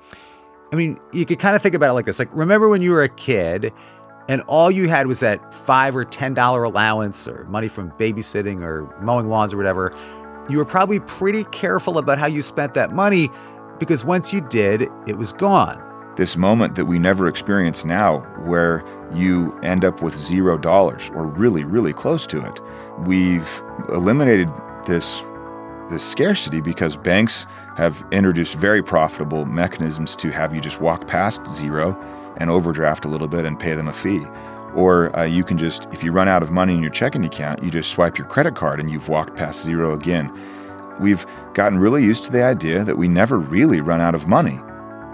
I 0.73 0.77
mean, 0.77 0.99
you 1.13 1.25
could 1.25 1.39
kind 1.39 1.57
of 1.57 1.63
think 1.63 1.75
about 1.75 1.91
it 1.91 1.95
like 1.95 2.05
this. 2.05 2.19
Like, 2.19 2.35
remember 2.35 2.69
when 2.69 2.83
you 2.83 2.93
were 2.93 3.03
a 3.03 3.09
kid 3.09 3.73
and 4.29 4.43
all 4.43 4.71
you 4.71 4.89
had 4.89 5.07
was 5.07 5.21
that 5.21 5.55
five 5.55 5.97
or 5.97 6.05
ten 6.05 6.35
dollar 6.35 6.63
allowance 6.63 7.27
or 7.27 7.45
money 7.45 7.69
from 7.69 7.91
babysitting 7.93 8.63
or 8.63 8.95
mowing 9.01 9.29
lawns 9.29 9.55
or 9.55 9.57
whatever. 9.57 9.97
You 10.51 10.59
were 10.59 10.65
probably 10.65 11.01
pretty 11.01 11.45
careful 11.45 11.99
about 11.99 12.19
how 12.19 12.27
you 12.27 12.41
spent 12.43 12.75
that 12.75 12.93
money 12.93 13.29
because 13.79 14.05
once 14.05 14.33
you 14.33 14.41
did, 14.41 14.89
it 15.07 15.17
was 15.17 15.33
gone. 15.33 15.85
This 16.17 16.37
moment 16.37 16.75
that 16.75 16.87
we 16.87 16.99
never 16.99 17.29
experience 17.29 17.85
now, 17.85 18.21
where 18.45 18.85
you 19.15 19.59
end 19.63 19.85
up 19.85 20.03
with 20.03 20.15
zero 20.15 20.59
dollars 20.59 21.11
or 21.15 21.27
really, 21.27 21.65
really 21.65 21.93
close 21.93 22.27
to 22.27 22.45
it. 22.45 22.61
We've 23.07 23.49
eliminated 23.91 24.49
this, 24.85 25.23
this 25.89 26.03
scarcity 26.03 26.61
because 26.61 26.97
banks 26.97 27.47
have 27.77 28.05
introduced 28.11 28.57
very 28.57 28.83
profitable 28.83 29.45
mechanisms 29.45 30.17
to 30.17 30.31
have 30.31 30.53
you 30.53 30.61
just 30.61 30.81
walk 30.81 31.07
past 31.07 31.47
zero 31.53 31.97
and 32.39 32.51
overdraft 32.51 33.05
a 33.05 33.09
little 33.09 33.29
bit 33.29 33.45
and 33.45 33.59
pay 33.59 33.75
them 33.75 33.87
a 33.87 33.93
fee. 33.93 34.27
Or 34.75 35.17
uh, 35.17 35.25
you 35.25 35.45
can 35.45 35.57
just, 35.57 35.87
if 35.93 36.05
you 36.05 36.13
run 36.13 36.29
out 36.29 36.43
of 36.43 36.51
money 36.51 36.75
in 36.75 36.83
your 36.83 36.91
checking 36.91 37.25
account, 37.25 37.63
you 37.63 37.71
just 37.71 37.91
swipe 37.91 38.19
your 38.19 38.27
credit 38.27 38.55
card 38.55 38.81
and 38.81 38.91
you've 38.91 39.09
walked 39.09 39.37
past 39.37 39.65
zero 39.65 39.95
again. 39.95 40.33
We've 41.01 41.27
gotten 41.55 41.79
really 41.79 42.03
used 42.03 42.25
to 42.25 42.33
the 42.33 42.43
idea 42.43 42.85
that 42.85 42.97
we 42.97 43.09
never 43.09 43.39
really 43.39 43.81
run 43.81 44.01
out 44.01 44.15
of 44.15 44.27
money. 44.27 44.59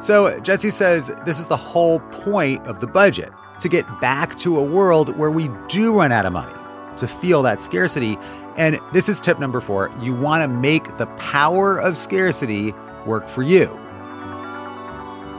So, 0.00 0.38
Jesse 0.40 0.70
says 0.70 1.10
this 1.24 1.38
is 1.38 1.46
the 1.46 1.56
whole 1.56 2.00
point 2.00 2.66
of 2.66 2.80
the 2.80 2.86
budget 2.86 3.32
to 3.60 3.68
get 3.68 3.86
back 4.00 4.36
to 4.36 4.58
a 4.58 4.62
world 4.62 5.16
where 5.16 5.30
we 5.30 5.48
do 5.68 5.98
run 5.98 6.12
out 6.12 6.26
of 6.26 6.32
money, 6.32 6.54
to 6.96 7.06
feel 7.06 7.42
that 7.42 7.60
scarcity. 7.60 8.18
And 8.56 8.78
this 8.92 9.08
is 9.08 9.20
tip 9.20 9.38
number 9.38 9.60
four 9.60 9.90
you 10.00 10.14
want 10.14 10.42
to 10.42 10.48
make 10.48 10.96
the 10.96 11.06
power 11.16 11.78
of 11.78 11.96
scarcity 11.96 12.74
work 13.06 13.28
for 13.28 13.42
you. 13.42 13.80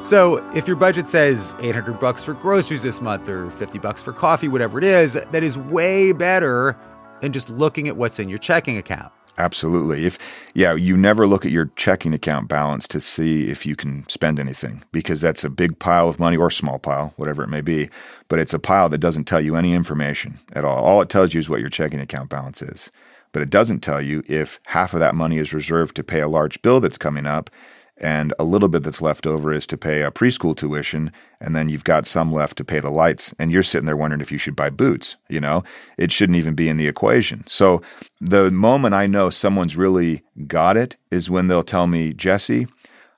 So, 0.02 0.38
if 0.56 0.68
your 0.68 0.76
budget 0.78 1.08
says 1.10 1.56
800 1.60 2.00
bucks 2.00 2.24
for 2.24 2.34
groceries 2.36 2.84
this 2.84 3.02
month 3.02 3.28
or 3.28 3.50
50 3.50 3.80
bucks 3.80 4.02
for 4.02 4.14
coffee, 4.14 4.48
whatever 4.48 4.78
it 4.78 4.84
is, 4.84 5.14
that 5.14 5.44
is 5.44 5.58
way 5.58 6.12
better 6.12 6.78
than 7.22 7.32
just 7.32 7.50
looking 7.50 7.88
at 7.88 7.98
what's 7.98 8.20
in 8.20 8.30
your 8.30 8.38
checking 8.38 8.78
account. 8.78 9.12
Absolutely. 9.38 10.06
If 10.06 10.18
yeah, 10.54 10.74
you 10.74 10.96
never 10.96 11.28
look 11.28 11.46
at 11.46 11.52
your 11.52 11.66
checking 11.76 12.14
account 12.14 12.48
balance 12.48 12.88
to 12.88 13.02
see 13.02 13.50
if 13.50 13.66
you 13.66 13.76
can 13.76 14.08
spend 14.08 14.40
anything 14.40 14.84
because 14.94 15.20
that's 15.20 15.44
a 15.44 15.50
big 15.50 15.78
pile 15.80 16.08
of 16.08 16.20
money 16.20 16.38
or 16.38 16.50
small 16.50 16.80
pile, 16.80 17.14
whatever 17.18 17.44
it 17.44 17.50
may 17.50 17.62
be, 17.62 17.90
but 18.30 18.40
it's 18.40 18.54
a 18.54 18.60
pile 18.60 18.88
that 18.90 19.00
doesn't 19.00 19.26
tell 19.26 19.42
you 19.42 19.56
any 19.58 19.74
information 19.74 20.40
at 20.54 20.64
all. 20.64 20.84
All 20.86 21.02
it 21.02 21.10
tells 21.10 21.34
you 21.34 21.40
is 21.42 21.50
what 21.50 21.60
your 21.60 21.70
checking 21.70 22.00
account 22.00 22.30
balance 22.30 22.62
is. 22.62 22.92
But 23.34 23.42
it 23.42 23.50
doesn't 23.50 23.82
tell 23.82 24.02
you 24.02 24.24
if 24.28 24.62
half 24.68 24.94
of 24.94 25.02
that 25.02 25.16
money 25.16 25.38
is 25.38 25.54
reserved 25.54 25.98
to 25.98 26.04
pay 26.04 26.22
a 26.22 26.30
large 26.30 26.62
bill 26.62 26.80
that's 26.80 26.98
coming 26.98 27.26
up 27.26 27.50
and 27.98 28.34
a 28.38 28.44
little 28.44 28.68
bit 28.68 28.84
that's 28.84 29.02
left 29.02 29.26
over 29.26 29.54
is 29.54 29.66
to 29.68 29.78
pay 29.78 30.02
a 30.02 30.12
preschool 30.12 30.56
tuition 30.56 31.12
and 31.40 31.56
then 31.56 31.70
you've 31.70 31.84
got 31.84 32.06
some 32.06 32.32
left 32.32 32.58
to 32.58 32.66
pay 32.66 32.80
the 32.80 32.90
lights 32.90 33.34
and 33.40 33.52
you're 33.52 33.64
sitting 33.64 33.86
there 33.86 33.98
wondering 33.98 34.22
if 34.22 34.32
you 34.32 34.38
should 34.38 34.56
buy 34.56 34.70
boots 34.70 35.16
you 35.30 35.40
know? 35.40 35.64
It 35.98 36.12
shouldn't 36.12 36.38
even 36.38 36.56
be 36.56 36.70
in 36.70 36.78
the 36.78 36.88
equation. 36.88 37.46
So 37.48 37.82
the 38.22 38.52
moment 38.52 38.94
i 38.94 39.06
know 39.06 39.30
someone's 39.30 39.76
really 39.76 40.24
got 40.48 40.78
it 40.78 40.96
is 41.12 41.30
when 41.30 41.48
they'll 41.48 41.64
tell 41.64 41.88
me 41.88 42.14
jesse 42.14 42.68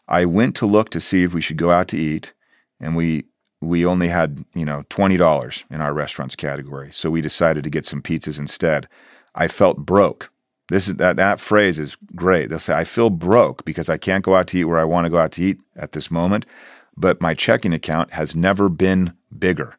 i 0.07 0.25
went 0.25 0.55
to 0.55 0.65
look 0.65 0.89
to 0.89 0.99
see 0.99 1.23
if 1.23 1.33
we 1.33 1.41
should 1.41 1.57
go 1.57 1.71
out 1.71 1.87
to 1.89 1.97
eat 1.97 2.33
and 2.79 2.95
we 2.95 3.25
we 3.61 3.85
only 3.85 4.07
had 4.07 4.43
you 4.53 4.65
know 4.65 4.83
$20 4.89 5.65
in 5.71 5.81
our 5.81 5.93
restaurants 5.93 6.35
category 6.35 6.89
so 6.91 7.09
we 7.09 7.21
decided 7.21 7.63
to 7.63 7.69
get 7.69 7.85
some 7.85 8.01
pizzas 8.01 8.39
instead. 8.39 8.87
I 9.35 9.47
felt 9.47 9.85
broke 9.85 10.31
this 10.69 10.87
is 10.87 10.95
that 10.95 11.15
that 11.17 11.39
phrase 11.39 11.79
is 11.79 11.97
great. 12.15 12.49
They'll 12.49 12.59
say, 12.59 12.73
I 12.73 12.83
feel 12.83 13.09
broke 13.09 13.63
because 13.65 13.89
I 13.89 13.97
can't 13.97 14.23
go 14.23 14.35
out 14.35 14.47
to 14.47 14.59
eat 14.59 14.65
where 14.65 14.79
I 14.79 14.83
want 14.83 15.05
to 15.05 15.09
go 15.09 15.17
out 15.17 15.31
to 15.33 15.43
eat 15.43 15.59
at 15.75 15.93
this 15.93 16.11
moment, 16.11 16.45
but 16.95 17.21
my 17.21 17.33
checking 17.33 17.73
account 17.73 18.11
has 18.13 18.35
never 18.35 18.69
been 18.69 19.13
bigger. 19.37 19.77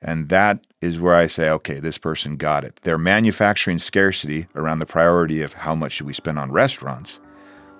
And 0.00 0.28
that 0.28 0.64
is 0.80 1.00
where 1.00 1.16
I 1.16 1.26
say, 1.26 1.50
okay, 1.50 1.80
this 1.80 1.98
person 1.98 2.36
got 2.36 2.64
it. 2.64 2.76
They're 2.82 2.98
manufacturing 2.98 3.78
scarcity 3.78 4.46
around 4.54 4.78
the 4.78 4.86
priority 4.86 5.42
of 5.42 5.54
how 5.54 5.74
much 5.74 5.92
should 5.92 6.06
we 6.06 6.12
spend 6.12 6.38
on 6.38 6.52
restaurants. 6.52 7.18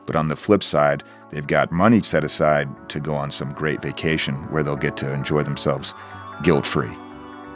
But 0.07 0.17
on 0.17 0.29
the 0.29 0.37
flip 0.37 0.63
side, 0.63 1.05
they've 1.31 1.47
got 1.47 1.71
money 1.71 2.03
set 2.03 2.25
aside 2.25 2.69
to 2.89 2.99
go 2.99 3.15
on 3.15 3.31
some 3.31 3.53
great 3.53 3.83
vacation 3.83 4.35
where 4.51 4.63
they'll 4.63 4.75
get 4.75 4.97
to 4.99 5.13
enjoy 5.13 5.43
themselves 5.43 5.95
guilt 6.43 6.67
free. 6.67 6.91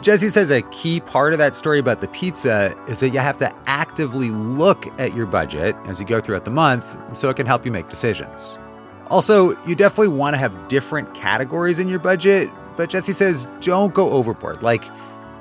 Jesse 0.03 0.27
says 0.27 0.51
a 0.51 0.61
key 0.63 0.99
part 0.99 1.31
of 1.31 1.39
that 1.39 1.55
story 1.55 1.79
about 1.79 2.01
the 2.01 2.09
pizza 2.09 2.75
is 2.89 2.99
that 2.99 3.11
you 3.11 3.19
have 3.19 3.37
to 3.37 3.49
actively 3.67 4.31
look 4.31 4.85
at 4.99 5.15
your 5.15 5.25
budget 5.25 5.77
as 5.85 5.97
you 5.97 6.05
go 6.05 6.19
throughout 6.19 6.43
the 6.43 6.51
month 6.51 6.97
so 7.17 7.29
it 7.29 7.37
can 7.37 7.45
help 7.45 7.65
you 7.65 7.71
make 7.71 7.87
decisions. 7.87 8.59
Also, 9.07 9.51
you 9.65 9.75
definitely 9.75 10.09
want 10.09 10.33
to 10.33 10.37
have 10.37 10.67
different 10.67 11.13
categories 11.13 11.79
in 11.79 11.87
your 11.87 11.99
budget, 11.99 12.49
but 12.75 12.89
Jesse 12.89 13.13
says 13.13 13.47
don't 13.61 13.93
go 13.93 14.09
overboard. 14.09 14.61
Like, 14.61 14.83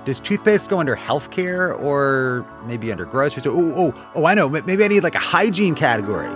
does 0.04 0.20
toothpaste 0.20 0.70
go 0.70 0.78
under 0.78 0.94
healthcare 0.94 1.76
or 1.82 2.46
maybe 2.64 2.92
under 2.92 3.04
groceries? 3.04 3.44
Oh, 3.48 3.74
oh, 3.74 4.10
oh, 4.14 4.26
I 4.26 4.34
know. 4.34 4.48
Maybe 4.48 4.84
I 4.84 4.86
need 4.86 5.02
like 5.02 5.16
a 5.16 5.18
hygiene 5.18 5.74
category. 5.74 6.28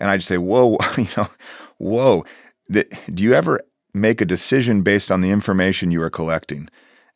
And 0.00 0.10
I 0.10 0.16
just 0.16 0.26
say, 0.26 0.38
whoa, 0.38 0.78
you 0.96 1.06
know, 1.16 1.28
whoa. 1.76 2.24
Do 2.72 3.22
you 3.22 3.34
ever 3.34 3.60
make 3.94 4.20
a 4.20 4.24
decision 4.24 4.82
based 4.82 5.12
on 5.12 5.20
the 5.20 5.30
information 5.30 5.92
you 5.92 6.02
are 6.02 6.10
collecting? 6.10 6.68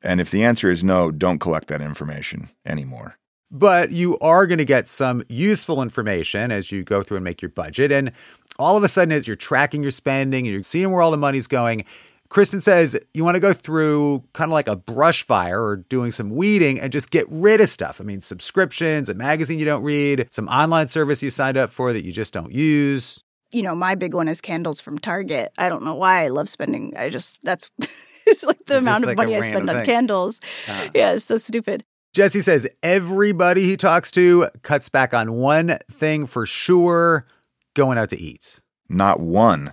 And 0.03 0.21
if 0.21 0.31
the 0.31 0.45
answer 0.45 0.71
is 0.71 0.83
no, 0.83 1.11
don't 1.11 1.39
collect 1.39 1.69
that 1.69 1.81
information 1.81 2.49
anymore. 2.67 3.17
But 3.51 3.91
you 3.91 4.19
are 4.21 4.47
going 4.47 4.59
to 4.59 4.65
get 4.65 4.89
some 4.89 5.25
useful 5.29 5.83
information 5.83 6.51
as 6.51 6.73
you 6.73 6.83
go 6.83 7.03
through 7.03 7.19
and 7.19 7.25
make 7.25 7.43
your 7.43 7.51
budget. 7.51 7.93
And 7.93 8.13
all 8.59 8.77
of 8.77 8.83
a 8.83 8.89
sudden, 8.89 9.13
as 9.13 9.27
you're 9.27 9.37
tracking 9.37 9.83
your 9.83 9.91
spending 9.91 10.47
and 10.47 10.53
you're 10.53 10.63
seeing 10.63 10.91
where 10.91 11.03
all 11.03 11.11
the 11.11 11.19
money's 11.19 11.47
going, 11.47 11.85
Kristin 12.33 12.63
says 12.63 12.99
you 13.13 13.25
want 13.25 13.35
to 13.35 13.41
go 13.41 13.53
through 13.53 14.25
kind 14.33 14.51
of 14.51 14.55
like 14.55 14.67
a 14.67 14.75
brush 14.75 15.23
fire 15.23 15.63
or 15.63 15.77
doing 15.77 16.11
some 16.11 16.31
weeding 16.31 16.81
and 16.81 16.91
just 16.91 17.11
get 17.11 17.27
rid 17.29 17.61
of 17.61 17.69
stuff. 17.69 18.01
I 18.01 18.05
mean, 18.05 18.23
subscriptions, 18.23 19.11
a 19.11 19.15
magazine 19.15 19.59
you 19.59 19.67
don't 19.67 19.83
read, 19.83 20.29
some 20.31 20.49
online 20.49 20.89
service 20.89 21.23
you 21.23 21.31
signed 21.31 21.59
up 21.59 21.69
for 21.69 21.93
that 21.93 22.05
you 22.05 22.13
just 22.13 22.33
don't 22.33 22.51
use. 22.51 23.23
You 23.51 23.61
know, 23.61 23.75
my 23.75 23.95
big 23.97 24.15
one 24.15 24.29
is 24.29 24.41
candles 24.41 24.81
from 24.81 24.99
Target. 24.99 25.53
I 25.59 25.69
don't 25.69 25.83
know 25.83 25.95
why 25.95 26.25
I 26.25 26.29
love 26.29 26.49
spending. 26.49 26.95
I 26.97 27.11
just, 27.11 27.45
that's 27.45 27.71
it's 27.79 27.89
like 28.43 28.65
the 28.67 28.79
amount 28.79 29.05
of 29.05 29.09
like 29.09 29.17
money 29.17 29.37
I 29.37 29.41
spend 29.41 29.69
on 29.69 29.85
candles. 29.85 30.41
Uh, 30.69 30.89
yeah, 30.95 31.13
it's 31.13 31.25
so 31.25 31.37
stupid. 31.37 31.85
Jesse 32.13 32.43
says 32.43 32.69
everybody 32.83 33.65
he 33.65 33.77
talks 33.77 34.11
to 34.13 34.49
cuts 34.63 34.89
back 34.89 35.15
on 35.15 35.33
one 35.35 35.79
thing 35.91 36.27
for 36.27 36.45
sure 36.45 37.27
going 37.75 37.97
out 37.97 38.11
to 38.11 38.21
eat. 38.21 38.61
Not 38.89 39.21
one, 39.21 39.73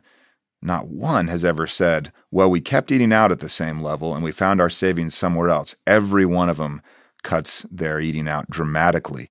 not 0.62 0.88
one 0.88 1.28
has 1.28 1.44
ever 1.44 1.68
said, 1.68 2.14
well, 2.32 2.50
we 2.50 2.62
kept 2.62 2.92
eating 2.92 3.12
out 3.12 3.32
at 3.32 3.40
the 3.40 3.50
same 3.50 3.82
level 3.82 4.16
and 4.16 4.24
we 4.24 4.32
found 4.32 4.62
our 4.62 4.70
savings 4.70 5.16
somewhere 5.16 5.50
else. 5.50 5.76
Every 5.86 6.26
one 6.26 6.48
of 6.48 6.58
them 6.58 6.82
cuts 7.24 7.66
their 7.70 8.00
eating 8.00 8.30
out 8.30 8.50
dramatically. 8.50 9.30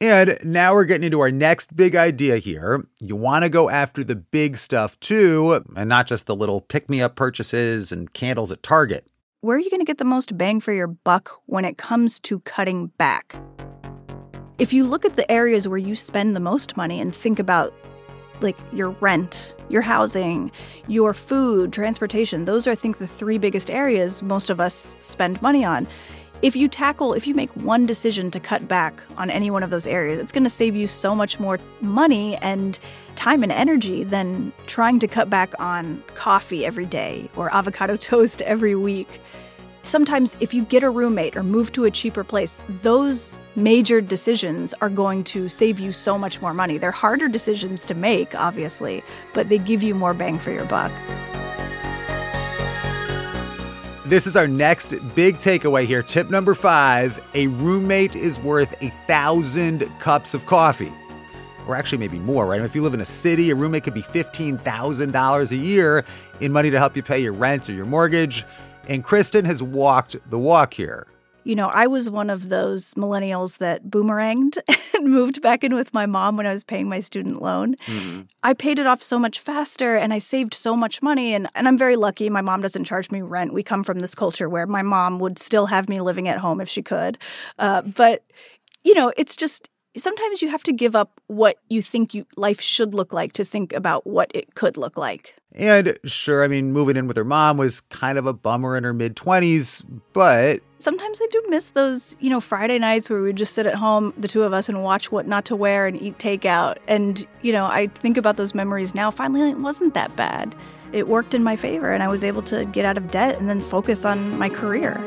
And 0.00 0.38
now 0.44 0.74
we're 0.74 0.84
getting 0.84 1.04
into 1.04 1.20
our 1.20 1.32
next 1.32 1.74
big 1.74 1.96
idea 1.96 2.38
here. 2.38 2.86
You 3.00 3.16
want 3.16 3.42
to 3.42 3.48
go 3.48 3.68
after 3.68 4.04
the 4.04 4.14
big 4.14 4.56
stuff 4.56 4.98
too, 5.00 5.64
and 5.74 5.88
not 5.88 6.06
just 6.06 6.26
the 6.26 6.36
little 6.36 6.60
pick 6.60 6.88
me 6.88 7.02
up 7.02 7.16
purchases 7.16 7.90
and 7.90 8.12
candles 8.12 8.52
at 8.52 8.62
Target. 8.62 9.04
Where 9.40 9.56
are 9.56 9.60
you 9.60 9.70
going 9.70 9.80
to 9.80 9.86
get 9.86 9.98
the 9.98 10.04
most 10.04 10.38
bang 10.38 10.60
for 10.60 10.72
your 10.72 10.86
buck 10.86 11.40
when 11.46 11.64
it 11.64 11.78
comes 11.78 12.20
to 12.20 12.38
cutting 12.40 12.88
back? 12.98 13.34
If 14.58 14.72
you 14.72 14.84
look 14.84 15.04
at 15.04 15.16
the 15.16 15.28
areas 15.30 15.66
where 15.66 15.78
you 15.78 15.96
spend 15.96 16.36
the 16.36 16.40
most 16.40 16.76
money 16.76 17.00
and 17.00 17.12
think 17.12 17.40
about 17.40 17.74
like 18.40 18.56
your 18.72 18.90
rent, 19.00 19.52
your 19.68 19.82
housing, 19.82 20.52
your 20.86 21.12
food, 21.12 21.72
transportation, 21.72 22.44
those 22.44 22.68
are 22.68 22.70
I 22.70 22.76
think 22.76 22.98
the 22.98 23.06
three 23.08 23.38
biggest 23.38 23.68
areas 23.68 24.22
most 24.22 24.48
of 24.48 24.60
us 24.60 24.96
spend 25.00 25.42
money 25.42 25.64
on 25.64 25.88
if 26.40 26.54
you 26.54 26.68
tackle, 26.68 27.14
if 27.14 27.26
you 27.26 27.34
make 27.34 27.50
one 27.56 27.84
decision 27.84 28.30
to 28.30 28.38
cut 28.38 28.68
back 28.68 29.02
on 29.16 29.28
any 29.28 29.50
one 29.50 29.62
of 29.62 29.70
those 29.70 29.86
areas, 29.86 30.20
it's 30.20 30.30
going 30.30 30.44
to 30.44 30.50
save 30.50 30.76
you 30.76 30.86
so 30.86 31.14
much 31.14 31.40
more 31.40 31.58
money 31.80 32.36
and 32.36 32.78
time 33.16 33.42
and 33.42 33.50
energy 33.50 34.04
than 34.04 34.52
trying 34.66 35.00
to 35.00 35.08
cut 35.08 35.28
back 35.28 35.52
on 35.58 36.02
coffee 36.14 36.64
every 36.64 36.86
day 36.86 37.28
or 37.36 37.52
avocado 37.52 37.96
toast 38.10 38.40
every 38.42 38.76
week. 38.76 39.20
Sometimes, 39.82 40.36
if 40.38 40.52
you 40.52 40.64
get 40.64 40.82
a 40.82 40.90
roommate 40.90 41.36
or 41.36 41.42
move 41.42 41.72
to 41.72 41.84
a 41.84 41.90
cheaper 41.90 42.22
place, 42.22 42.60
those 42.82 43.40
major 43.56 44.00
decisions 44.00 44.74
are 44.80 44.90
going 44.90 45.24
to 45.24 45.48
save 45.48 45.80
you 45.80 45.92
so 45.92 46.18
much 46.18 46.42
more 46.42 46.52
money. 46.52 46.78
They're 46.78 46.90
harder 46.90 47.26
decisions 47.26 47.86
to 47.86 47.94
make, 47.94 48.34
obviously, 48.34 49.02
but 49.32 49.48
they 49.48 49.58
give 49.58 49.82
you 49.82 49.94
more 49.94 50.14
bang 50.14 50.38
for 50.38 50.50
your 50.50 50.66
buck. 50.66 50.92
This 54.08 54.26
is 54.26 54.38
our 54.38 54.48
next 54.48 54.94
big 55.14 55.36
takeaway 55.36 55.84
here. 55.84 56.02
Tip 56.02 56.30
number 56.30 56.54
five 56.54 57.20
a 57.34 57.48
roommate 57.48 58.16
is 58.16 58.40
worth 58.40 58.74
a 58.82 58.88
thousand 59.06 59.86
cups 59.98 60.32
of 60.32 60.46
coffee. 60.46 60.90
Or 61.66 61.76
actually, 61.76 61.98
maybe 61.98 62.18
more, 62.18 62.46
right? 62.46 62.62
If 62.62 62.74
you 62.74 62.82
live 62.82 62.94
in 62.94 63.02
a 63.02 63.04
city, 63.04 63.50
a 63.50 63.54
roommate 63.54 63.84
could 63.84 63.92
be 63.92 64.00
$15,000 64.00 65.50
a 65.50 65.56
year 65.56 66.06
in 66.40 66.52
money 66.52 66.70
to 66.70 66.78
help 66.78 66.96
you 66.96 67.02
pay 67.02 67.18
your 67.18 67.34
rent 67.34 67.68
or 67.68 67.74
your 67.74 67.84
mortgage. 67.84 68.46
And 68.88 69.04
Kristin 69.04 69.44
has 69.44 69.62
walked 69.62 70.16
the 70.30 70.38
walk 70.38 70.72
here 70.72 71.06
you 71.48 71.56
know, 71.56 71.68
I 71.68 71.86
was 71.86 72.10
one 72.10 72.28
of 72.28 72.50
those 72.50 72.92
millennials 72.92 73.56
that 73.56 73.86
boomeranged 73.86 74.58
and 74.94 75.08
moved 75.08 75.40
back 75.40 75.64
in 75.64 75.74
with 75.74 75.94
my 75.94 76.04
mom 76.04 76.36
when 76.36 76.46
I 76.46 76.52
was 76.52 76.62
paying 76.62 76.90
my 76.90 77.00
student 77.00 77.40
loan. 77.40 77.74
Mm-hmm. 77.86 78.24
I 78.42 78.52
paid 78.52 78.78
it 78.78 78.86
off 78.86 79.02
so 79.02 79.18
much 79.18 79.40
faster 79.40 79.96
and 79.96 80.12
I 80.12 80.18
saved 80.18 80.52
so 80.52 80.76
much 80.76 81.00
money. 81.00 81.32
And, 81.32 81.48
and 81.54 81.66
I'm 81.66 81.78
very 81.78 81.96
lucky. 81.96 82.28
My 82.28 82.42
mom 82.42 82.60
doesn't 82.60 82.84
charge 82.84 83.10
me 83.10 83.22
rent. 83.22 83.54
We 83.54 83.62
come 83.62 83.82
from 83.82 84.00
this 84.00 84.14
culture 84.14 84.46
where 84.46 84.66
my 84.66 84.82
mom 84.82 85.20
would 85.20 85.38
still 85.38 85.64
have 85.64 85.88
me 85.88 86.02
living 86.02 86.28
at 86.28 86.36
home 86.36 86.60
if 86.60 86.68
she 86.68 86.82
could. 86.82 87.16
Uh, 87.58 87.80
but, 87.80 88.24
you 88.84 88.92
know, 88.92 89.10
it's 89.16 89.34
just, 89.34 89.70
sometimes 89.98 90.42
you 90.42 90.48
have 90.48 90.62
to 90.64 90.72
give 90.72 90.96
up 90.96 91.20
what 91.26 91.58
you 91.68 91.82
think 91.82 92.14
you 92.14 92.26
life 92.36 92.60
should 92.60 92.94
look 92.94 93.12
like 93.12 93.32
to 93.34 93.44
think 93.44 93.72
about 93.72 94.06
what 94.06 94.30
it 94.34 94.54
could 94.54 94.76
look 94.76 94.96
like. 94.96 95.34
And 95.54 95.98
sure, 96.04 96.44
I 96.44 96.48
mean, 96.48 96.72
moving 96.72 96.96
in 96.96 97.08
with 97.08 97.16
her 97.16 97.24
mom 97.24 97.56
was 97.56 97.80
kind 97.80 98.18
of 98.18 98.26
a 98.26 98.32
bummer 98.32 98.76
in 98.76 98.84
her 98.84 98.92
mid 98.92 99.16
20s, 99.16 99.84
but. 100.12 100.60
Sometimes 100.78 101.18
I 101.20 101.26
do 101.30 101.42
miss 101.48 101.70
those, 101.70 102.16
you 102.20 102.30
know, 102.30 102.40
Friday 102.40 102.78
nights 102.78 103.10
where 103.10 103.20
we 103.20 103.26
would 103.26 103.36
just 103.36 103.54
sit 103.54 103.66
at 103.66 103.74
home, 103.74 104.12
the 104.16 104.28
two 104.28 104.42
of 104.42 104.52
us, 104.52 104.68
and 104.68 104.84
watch 104.84 105.10
what 105.10 105.26
not 105.26 105.44
to 105.46 105.56
wear 105.56 105.86
and 105.86 106.00
eat 106.00 106.18
takeout. 106.18 106.76
And, 106.86 107.26
you 107.42 107.52
know, 107.52 107.64
I 107.64 107.88
think 107.88 108.16
about 108.16 108.36
those 108.36 108.54
memories 108.54 108.94
now. 108.94 109.10
Finally, 109.10 109.50
it 109.50 109.58
wasn't 109.58 109.94
that 109.94 110.14
bad. 110.14 110.54
It 110.92 111.08
worked 111.08 111.34
in 111.34 111.42
my 111.42 111.56
favor, 111.56 111.92
and 111.92 112.02
I 112.02 112.08
was 112.08 112.22
able 112.22 112.42
to 112.42 112.64
get 112.66 112.84
out 112.84 112.96
of 112.96 113.10
debt 113.10 113.38
and 113.38 113.48
then 113.48 113.60
focus 113.60 114.04
on 114.04 114.38
my 114.38 114.48
career. 114.48 115.02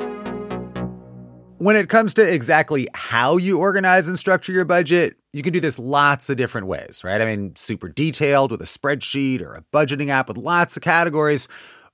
When 1.62 1.75
it 1.75 1.89
comes 1.89 2.15
to 2.15 2.27
exactly 2.27 2.88
how 2.96 3.38
you 3.38 3.60
organize 3.60 4.08
and 4.08 4.18
structure 4.18 4.51
your 4.51 4.65
budget, 4.65 5.18
you 5.32 5.44
can 5.44 5.53
do 5.53 5.60
this 5.60 5.77
lots 5.77 6.27
of 6.27 6.36
different 6.36 6.65
ways, 6.65 7.03
right? 7.03 7.22
I 7.22 7.25
mean, 7.27 7.56
super 7.56 7.88
detailed 7.88 8.50
with 8.50 8.63
a 8.63 8.65
spreadsheet 8.65 9.41
or 9.41 9.53
a 9.53 9.62
budgeting 9.72 10.10
app 10.10 10.27
with 10.27 10.38
lots 10.38 10.75
of 10.75 10.82
categories, 10.82 11.48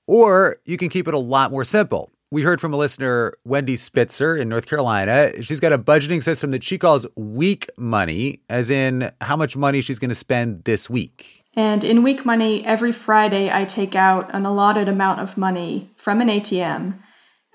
or 0.05 0.55
you 0.63 0.77
can 0.77 0.87
keep 0.87 1.05
it 1.05 1.13
a 1.13 1.19
lot 1.19 1.51
more 1.51 1.65
simple. 1.65 2.13
We 2.31 2.43
heard 2.43 2.61
from 2.61 2.73
a 2.73 2.77
listener, 2.77 3.33
Wendy 3.43 3.75
Spitzer 3.75 4.37
in 4.37 4.47
North 4.47 4.67
Carolina. 4.67 5.33
She's 5.41 5.59
got 5.59 5.73
a 5.73 5.77
budgeting 5.77 6.23
system 6.23 6.51
that 6.51 6.63
she 6.63 6.77
calls 6.77 7.05
week 7.17 7.69
money, 7.75 8.39
as 8.49 8.69
in 8.69 9.11
how 9.19 9.35
much 9.35 9.57
money 9.57 9.81
she's 9.81 9.99
going 9.99 10.07
to 10.07 10.15
spend 10.15 10.63
this 10.63 10.89
week. 10.89 11.43
And 11.55 11.83
in 11.83 12.03
week 12.03 12.25
money, 12.25 12.65
every 12.65 12.93
Friday 12.93 13.51
I 13.51 13.65
take 13.65 13.95
out 13.95 14.33
an 14.33 14.45
allotted 14.45 14.87
amount 14.87 15.19
of 15.19 15.35
money 15.35 15.91
from 15.97 16.21
an 16.21 16.29
ATM, 16.29 16.99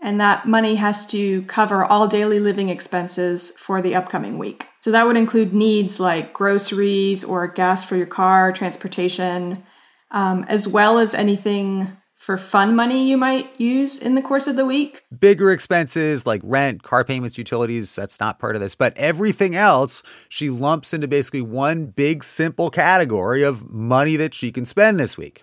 and 0.02 0.20
that 0.20 0.46
money 0.46 0.74
has 0.74 1.06
to 1.06 1.42
cover 1.42 1.84
all 1.84 2.08
daily 2.08 2.40
living 2.40 2.68
expenses 2.68 3.52
for 3.52 3.80
the 3.80 3.94
upcoming 3.94 4.36
week. 4.36 4.66
So 4.80 4.90
that 4.90 5.06
would 5.06 5.16
include 5.16 5.54
needs 5.54 6.00
like 6.00 6.32
groceries 6.32 7.22
or 7.22 7.46
gas 7.46 7.84
for 7.84 7.96
your 7.96 8.06
car, 8.06 8.52
transportation, 8.52 9.62
um, 10.10 10.44
as 10.48 10.66
well 10.66 10.98
as 10.98 11.14
anything 11.14 11.96
for 12.16 12.36
fun 12.36 12.76
money 12.76 13.08
you 13.08 13.16
might 13.16 13.60
use 13.60 13.98
in 13.98 14.14
the 14.14 14.22
course 14.22 14.46
of 14.46 14.54
the 14.54 14.66
week. 14.66 15.02
Bigger 15.16 15.50
expenses 15.50 16.24
like 16.24 16.40
rent, 16.44 16.82
car 16.82 17.04
payments, 17.04 17.36
utilities, 17.38 17.94
that's 17.96 18.20
not 18.20 18.38
part 18.38 18.54
of 18.54 18.60
this. 18.60 18.76
But 18.76 18.96
everything 18.96 19.56
else, 19.56 20.04
she 20.28 20.48
lumps 20.48 20.94
into 20.94 21.08
basically 21.08 21.42
one 21.42 21.86
big, 21.86 22.22
simple 22.22 22.70
category 22.70 23.42
of 23.42 23.70
money 23.70 24.14
that 24.16 24.34
she 24.34 24.52
can 24.52 24.64
spend 24.64 25.00
this 25.00 25.18
week. 25.18 25.42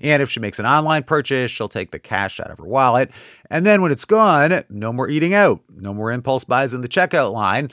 And 0.00 0.22
if 0.22 0.30
she 0.30 0.40
makes 0.40 0.58
an 0.58 0.66
online 0.66 1.04
purchase, 1.04 1.50
she'll 1.50 1.68
take 1.68 1.90
the 1.90 1.98
cash 1.98 2.38
out 2.38 2.50
of 2.50 2.58
her 2.58 2.66
wallet. 2.66 3.10
And 3.50 3.64
then 3.64 3.80
when 3.82 3.92
it's 3.92 4.04
gone, 4.04 4.64
no 4.68 4.92
more 4.92 5.08
eating 5.08 5.32
out, 5.32 5.62
no 5.74 5.94
more 5.94 6.12
impulse 6.12 6.44
buys 6.44 6.74
in 6.74 6.82
the 6.82 6.88
checkout 6.88 7.32
line. 7.32 7.70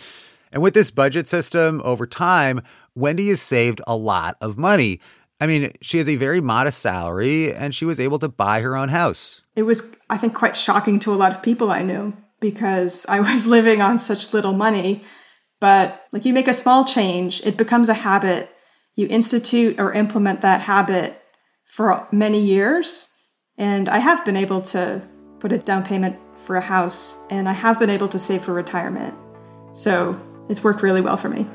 And 0.51 0.61
with 0.61 0.73
this 0.73 0.91
budget 0.91 1.27
system 1.27 1.81
over 1.83 2.05
time, 2.05 2.61
Wendy 2.95 3.29
has 3.29 3.41
saved 3.41 3.81
a 3.87 3.95
lot 3.95 4.37
of 4.39 4.57
money. 4.57 4.99
I 5.41 5.47
mean, 5.47 5.71
she 5.81 5.97
has 5.97 6.07
a 6.07 6.15
very 6.15 6.39
modest 6.39 6.79
salary 6.79 7.53
and 7.53 7.75
she 7.75 7.85
was 7.85 7.99
able 7.99 8.19
to 8.19 8.29
buy 8.29 8.61
her 8.61 8.77
own 8.77 8.89
house. 8.89 9.41
It 9.55 9.63
was, 9.63 9.95
I 10.09 10.17
think, 10.17 10.35
quite 10.35 10.55
shocking 10.55 10.99
to 10.99 11.13
a 11.13 11.15
lot 11.15 11.33
of 11.33 11.41
people 11.41 11.71
I 11.71 11.81
knew 11.81 12.13
because 12.39 13.05
I 13.09 13.19
was 13.19 13.47
living 13.57 13.81
on 13.81 13.97
such 13.97 14.33
little 14.33 14.53
money. 14.53 15.03
But 15.59 16.05
like 16.11 16.25
you 16.25 16.33
make 16.33 16.47
a 16.47 16.53
small 16.53 16.85
change, 16.85 17.41
it 17.43 17.57
becomes 17.57 17.89
a 17.89 17.93
habit. 17.93 18.49
You 18.95 19.07
institute 19.09 19.79
or 19.79 19.91
implement 19.91 20.41
that 20.41 20.61
habit 20.61 21.22
for 21.73 22.07
many 22.11 22.39
years. 22.39 23.09
And 23.57 23.89
I 23.89 23.97
have 23.97 24.23
been 24.23 24.37
able 24.37 24.61
to 24.61 25.01
put 25.39 25.51
a 25.51 25.57
down 25.57 25.83
payment 25.83 26.15
for 26.45 26.55
a 26.55 26.61
house 26.61 27.17
and 27.31 27.49
I 27.49 27.53
have 27.53 27.79
been 27.79 27.89
able 27.89 28.07
to 28.09 28.19
save 28.19 28.43
for 28.43 28.53
retirement. 28.53 29.15
So 29.71 30.15
it's 30.49 30.63
worked 30.63 30.83
really 30.83 31.01
well 31.01 31.17
for 31.17 31.29
me. 31.29 31.47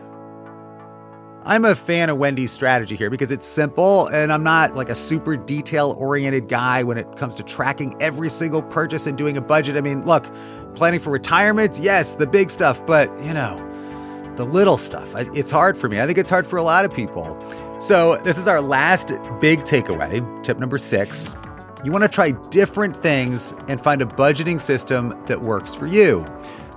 I'm 1.45 1.65
a 1.65 1.77
fan 1.77 2.11
of 2.11 2.19
Wendy's 2.19 2.51
strategy 2.51 2.97
here 2.97 3.11
because 3.11 3.31
it's 3.31 3.47
simple 3.47 4.09
and 4.09 4.33
I'm 4.33 4.43
not 4.43 4.75
like 4.75 4.89
a 4.89 4.95
super 4.97 5.37
detail 5.37 5.95
oriented 5.97 6.49
guy 6.49 6.83
when 6.83 6.99
it 6.99 7.17
comes 7.17 7.37
to 7.37 7.45
tracking 7.45 7.95
every 8.03 8.29
single 8.29 8.63
purchase 8.63 9.07
and 9.07 9.17
doing 9.17 9.37
a 9.37 9.41
budget. 9.41 9.77
I 9.77 9.83
mean, 9.83 10.05
look, 10.05 10.27
planning 10.75 10.99
for 10.99 11.11
retirement, 11.11 11.79
yes, 11.81 12.15
the 12.15 12.27
big 12.27 12.51
stuff, 12.51 12.85
but 12.85 13.09
you 13.23 13.35
know, 13.35 13.57
the 14.35 14.45
little 14.45 14.79
stuff, 14.79 15.15
it's 15.17 15.51
hard 15.53 15.79
for 15.79 15.89
me. 15.89 16.01
I 16.01 16.07
think 16.07 16.19
it's 16.19 16.31
hard 16.31 16.45
for 16.45 16.57
a 16.57 16.63
lot 16.65 16.85
of 16.85 16.93
people. 16.93 17.37
So, 17.81 18.17
this 18.17 18.39
is 18.39 18.49
our 18.49 18.61
last 18.61 19.13
big 19.41 19.61
takeaway, 19.61 20.43
tip 20.43 20.59
number 20.59 20.79
six. 20.79 21.37
You 21.85 21.93
want 21.93 22.03
to 22.03 22.09
try 22.09 22.33
different 22.33 22.97
things 22.97 23.55
and 23.69 23.81
find 23.81 24.03
a 24.03 24.05
budgeting 24.05 24.61
system 24.61 25.11
that 25.27 25.41
works 25.41 25.77
for 25.77 25.87
you. 25.87 26.27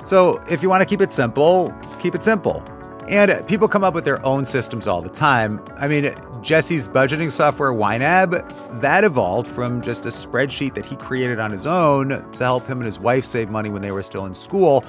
So, 0.05 0.37
if 0.47 0.61
you 0.61 0.69
want 0.69 0.81
to 0.81 0.85
keep 0.85 1.01
it 1.01 1.09
simple, 1.09 1.73
keep 1.99 2.13
it 2.13 2.21
simple. 2.21 2.63
And 3.09 3.45
people 3.47 3.67
come 3.67 3.83
up 3.83 3.95
with 3.95 4.05
their 4.05 4.23
own 4.23 4.45
systems 4.45 4.87
all 4.87 5.01
the 5.01 5.09
time. 5.09 5.59
I 5.77 5.87
mean, 5.87 6.13
Jesse's 6.43 6.87
budgeting 6.87 7.31
software, 7.31 7.73
YNAB, 7.73 8.79
that 8.79 9.03
evolved 9.03 9.47
from 9.47 9.81
just 9.81 10.05
a 10.05 10.09
spreadsheet 10.09 10.75
that 10.75 10.85
he 10.85 10.95
created 10.97 11.39
on 11.39 11.49
his 11.49 11.65
own 11.65 12.09
to 12.09 12.43
help 12.43 12.67
him 12.67 12.77
and 12.77 12.85
his 12.85 12.99
wife 12.99 13.25
save 13.25 13.51
money 13.51 13.71
when 13.71 13.81
they 13.81 13.91
were 13.91 14.03
still 14.03 14.27
in 14.27 14.35
school. 14.35 14.85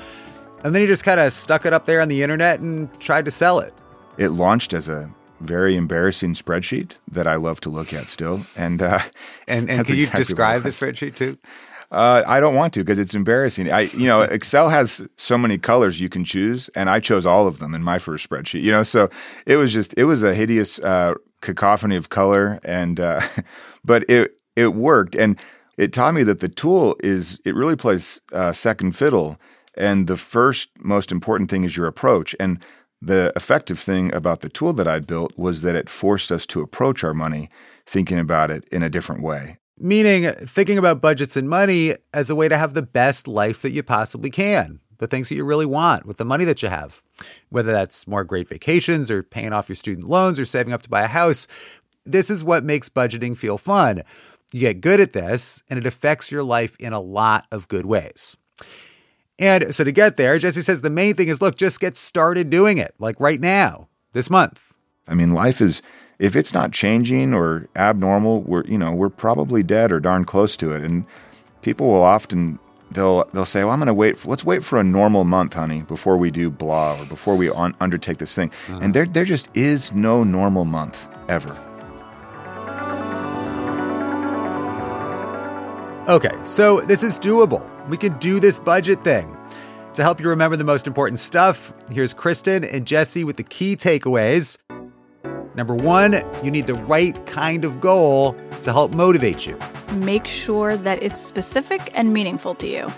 And 0.62 0.74
then 0.74 0.82
he 0.82 0.86
just 0.86 1.04
kind 1.04 1.20
of 1.20 1.32
stuck 1.32 1.64
it 1.64 1.72
up 1.72 1.86
there 1.86 2.02
on 2.02 2.08
the 2.08 2.22
internet 2.22 2.60
and 2.60 2.92
tried 3.00 3.24
to 3.24 3.30
sell 3.30 3.60
it. 3.60 3.72
It 4.18 4.28
launched 4.28 4.74
as 4.74 4.88
a 4.88 5.08
very 5.42 5.76
embarrassing 5.76 6.34
spreadsheet 6.34 6.96
that 7.10 7.26
I 7.26 7.36
love 7.36 7.60
to 7.62 7.68
look 7.68 7.92
at 7.92 8.08
still. 8.08 8.42
And 8.56 8.82
uh, 8.82 9.00
and, 9.48 9.70
and 9.70 9.86
can 9.86 9.96
exactly 9.96 9.96
you 9.96 10.06
describe 10.06 10.62
the 10.62 10.70
spreadsheet 10.70 11.16
too? 11.16 11.38
Uh, 11.92 12.22
I 12.26 12.40
don't 12.40 12.54
want 12.54 12.72
to 12.74 12.80
because 12.80 12.98
it's 12.98 13.14
embarrassing. 13.14 13.70
I, 13.70 13.80
you 13.80 14.06
know, 14.06 14.22
Excel 14.22 14.70
has 14.70 15.06
so 15.18 15.36
many 15.36 15.58
colors 15.58 16.00
you 16.00 16.08
can 16.08 16.24
choose, 16.24 16.70
and 16.70 16.88
I 16.88 17.00
chose 17.00 17.26
all 17.26 17.46
of 17.46 17.58
them 17.58 17.74
in 17.74 17.82
my 17.82 17.98
first 17.98 18.28
spreadsheet. 18.28 18.62
You 18.62 18.72
know, 18.72 18.82
so 18.82 19.10
it 19.46 19.56
was 19.56 19.74
just 19.74 19.92
it 19.98 20.04
was 20.04 20.22
a 20.22 20.34
hideous 20.34 20.78
uh, 20.78 21.14
cacophony 21.42 21.96
of 21.96 22.08
color, 22.08 22.58
and 22.64 22.98
uh, 22.98 23.20
but 23.84 24.08
it 24.08 24.38
it 24.56 24.68
worked, 24.68 25.14
and 25.14 25.38
it 25.76 25.92
taught 25.92 26.14
me 26.14 26.22
that 26.22 26.40
the 26.40 26.48
tool 26.48 26.96
is 27.04 27.38
it 27.44 27.54
really 27.54 27.76
plays 27.76 28.22
uh, 28.32 28.52
second 28.52 28.96
fiddle, 28.96 29.38
and 29.76 30.06
the 30.06 30.16
first 30.16 30.70
most 30.80 31.12
important 31.12 31.50
thing 31.50 31.64
is 31.64 31.76
your 31.76 31.86
approach, 31.86 32.34
and 32.40 32.58
the 33.02 33.32
effective 33.34 33.80
thing 33.80 34.14
about 34.14 34.40
the 34.40 34.48
tool 34.48 34.72
that 34.74 34.86
I'd 34.86 35.08
built 35.08 35.36
was 35.36 35.62
that 35.62 35.74
it 35.74 35.88
forced 35.88 36.30
us 36.30 36.46
to 36.46 36.62
approach 36.62 37.02
our 37.02 37.12
money 37.12 37.48
thinking 37.84 38.18
about 38.18 38.50
it 38.50 38.64
in 38.70 38.82
a 38.82 38.88
different 38.88 39.22
way. 39.22 39.58
Meaning, 39.76 40.30
thinking 40.32 40.78
about 40.78 41.00
budgets 41.00 41.36
and 41.36 41.48
money 41.48 41.94
as 42.14 42.30
a 42.30 42.36
way 42.36 42.48
to 42.48 42.56
have 42.56 42.74
the 42.74 42.82
best 42.82 43.26
life 43.26 43.62
that 43.62 43.72
you 43.72 43.82
possibly 43.82 44.30
can, 44.30 44.78
the 44.98 45.08
things 45.08 45.28
that 45.28 45.34
you 45.34 45.44
really 45.44 45.66
want 45.66 46.06
with 46.06 46.18
the 46.18 46.24
money 46.24 46.44
that 46.44 46.62
you 46.62 46.68
have. 46.68 47.02
Whether 47.48 47.72
that's 47.72 48.06
more 48.06 48.22
great 48.22 48.48
vacations 48.48 49.10
or 49.10 49.24
paying 49.24 49.52
off 49.52 49.68
your 49.68 49.76
student 49.76 50.06
loans 50.06 50.38
or 50.38 50.44
saving 50.44 50.72
up 50.72 50.82
to 50.82 50.88
buy 50.88 51.02
a 51.02 51.08
house, 51.08 51.48
this 52.06 52.30
is 52.30 52.44
what 52.44 52.62
makes 52.62 52.88
budgeting 52.88 53.36
feel 53.36 53.58
fun. 53.58 54.02
You 54.52 54.60
get 54.60 54.80
good 54.80 55.00
at 55.00 55.12
this, 55.12 55.62
and 55.68 55.78
it 55.78 55.86
affects 55.86 56.30
your 56.30 56.44
life 56.44 56.76
in 56.78 56.92
a 56.92 57.00
lot 57.00 57.46
of 57.50 57.66
good 57.66 57.86
ways. 57.86 58.36
And 59.42 59.74
so 59.74 59.82
to 59.82 59.90
get 59.90 60.16
there, 60.16 60.38
Jesse 60.38 60.62
says 60.62 60.82
the 60.82 60.90
main 60.90 61.16
thing 61.16 61.26
is 61.26 61.40
look, 61.40 61.56
just 61.56 61.80
get 61.80 61.96
started 61.96 62.48
doing 62.48 62.78
it, 62.78 62.94
like 63.00 63.18
right 63.18 63.40
now, 63.40 63.88
this 64.12 64.30
month. 64.30 64.72
I 65.08 65.14
mean, 65.14 65.34
life 65.34 65.60
is 65.60 65.82
if 66.20 66.36
it's 66.36 66.54
not 66.54 66.70
changing 66.70 67.34
or 67.34 67.68
abnormal, 67.74 68.42
we're 68.42 68.64
you 68.66 68.78
know 68.78 68.92
we're 68.92 69.08
probably 69.08 69.64
dead 69.64 69.90
or 69.90 69.98
darn 69.98 70.24
close 70.24 70.56
to 70.58 70.70
it. 70.72 70.84
And 70.84 71.04
people 71.60 71.88
will 71.88 72.04
often 72.04 72.60
they'll 72.92 73.24
they'll 73.32 73.44
say, 73.44 73.64
"Well, 73.64 73.72
I'm 73.72 73.80
going 73.80 73.88
to 73.88 73.94
wait. 73.94 74.16
For, 74.16 74.28
let's 74.28 74.44
wait 74.44 74.62
for 74.62 74.78
a 74.78 74.84
normal 74.84 75.24
month, 75.24 75.54
honey, 75.54 75.82
before 75.82 76.16
we 76.16 76.30
do 76.30 76.48
blah 76.48 77.00
or 77.00 77.06
before 77.06 77.34
we 77.34 77.50
on, 77.50 77.74
undertake 77.80 78.18
this 78.18 78.36
thing." 78.36 78.52
Uh-huh. 78.68 78.78
And 78.80 78.94
there 78.94 79.06
there 79.06 79.24
just 79.24 79.48
is 79.54 79.92
no 79.92 80.22
normal 80.22 80.64
month 80.64 81.08
ever. 81.28 81.50
Okay, 86.08 86.36
so 86.44 86.80
this 86.82 87.02
is 87.02 87.18
doable. 87.18 87.71
We 87.88 87.96
can 87.96 88.18
do 88.18 88.40
this 88.40 88.58
budget 88.58 89.02
thing. 89.02 89.36
To 89.94 90.02
help 90.02 90.20
you 90.20 90.28
remember 90.28 90.56
the 90.56 90.64
most 90.64 90.86
important 90.86 91.18
stuff, 91.18 91.74
here's 91.90 92.14
Kristin 92.14 92.66
and 92.72 92.86
Jesse 92.86 93.24
with 93.24 93.36
the 93.36 93.42
key 93.42 93.76
takeaways. 93.76 94.56
Number 95.54 95.74
one, 95.74 96.22
you 96.42 96.50
need 96.50 96.66
the 96.66 96.74
right 96.74 97.24
kind 97.26 97.64
of 97.64 97.80
goal 97.80 98.34
to 98.62 98.72
help 98.72 98.94
motivate 98.94 99.46
you. 99.46 99.58
Make 99.96 100.26
sure 100.26 100.76
that 100.78 101.02
it's 101.02 101.20
specific 101.20 101.90
and 101.94 102.14
meaningful 102.14 102.54
to 102.56 102.66
you. 102.66 102.90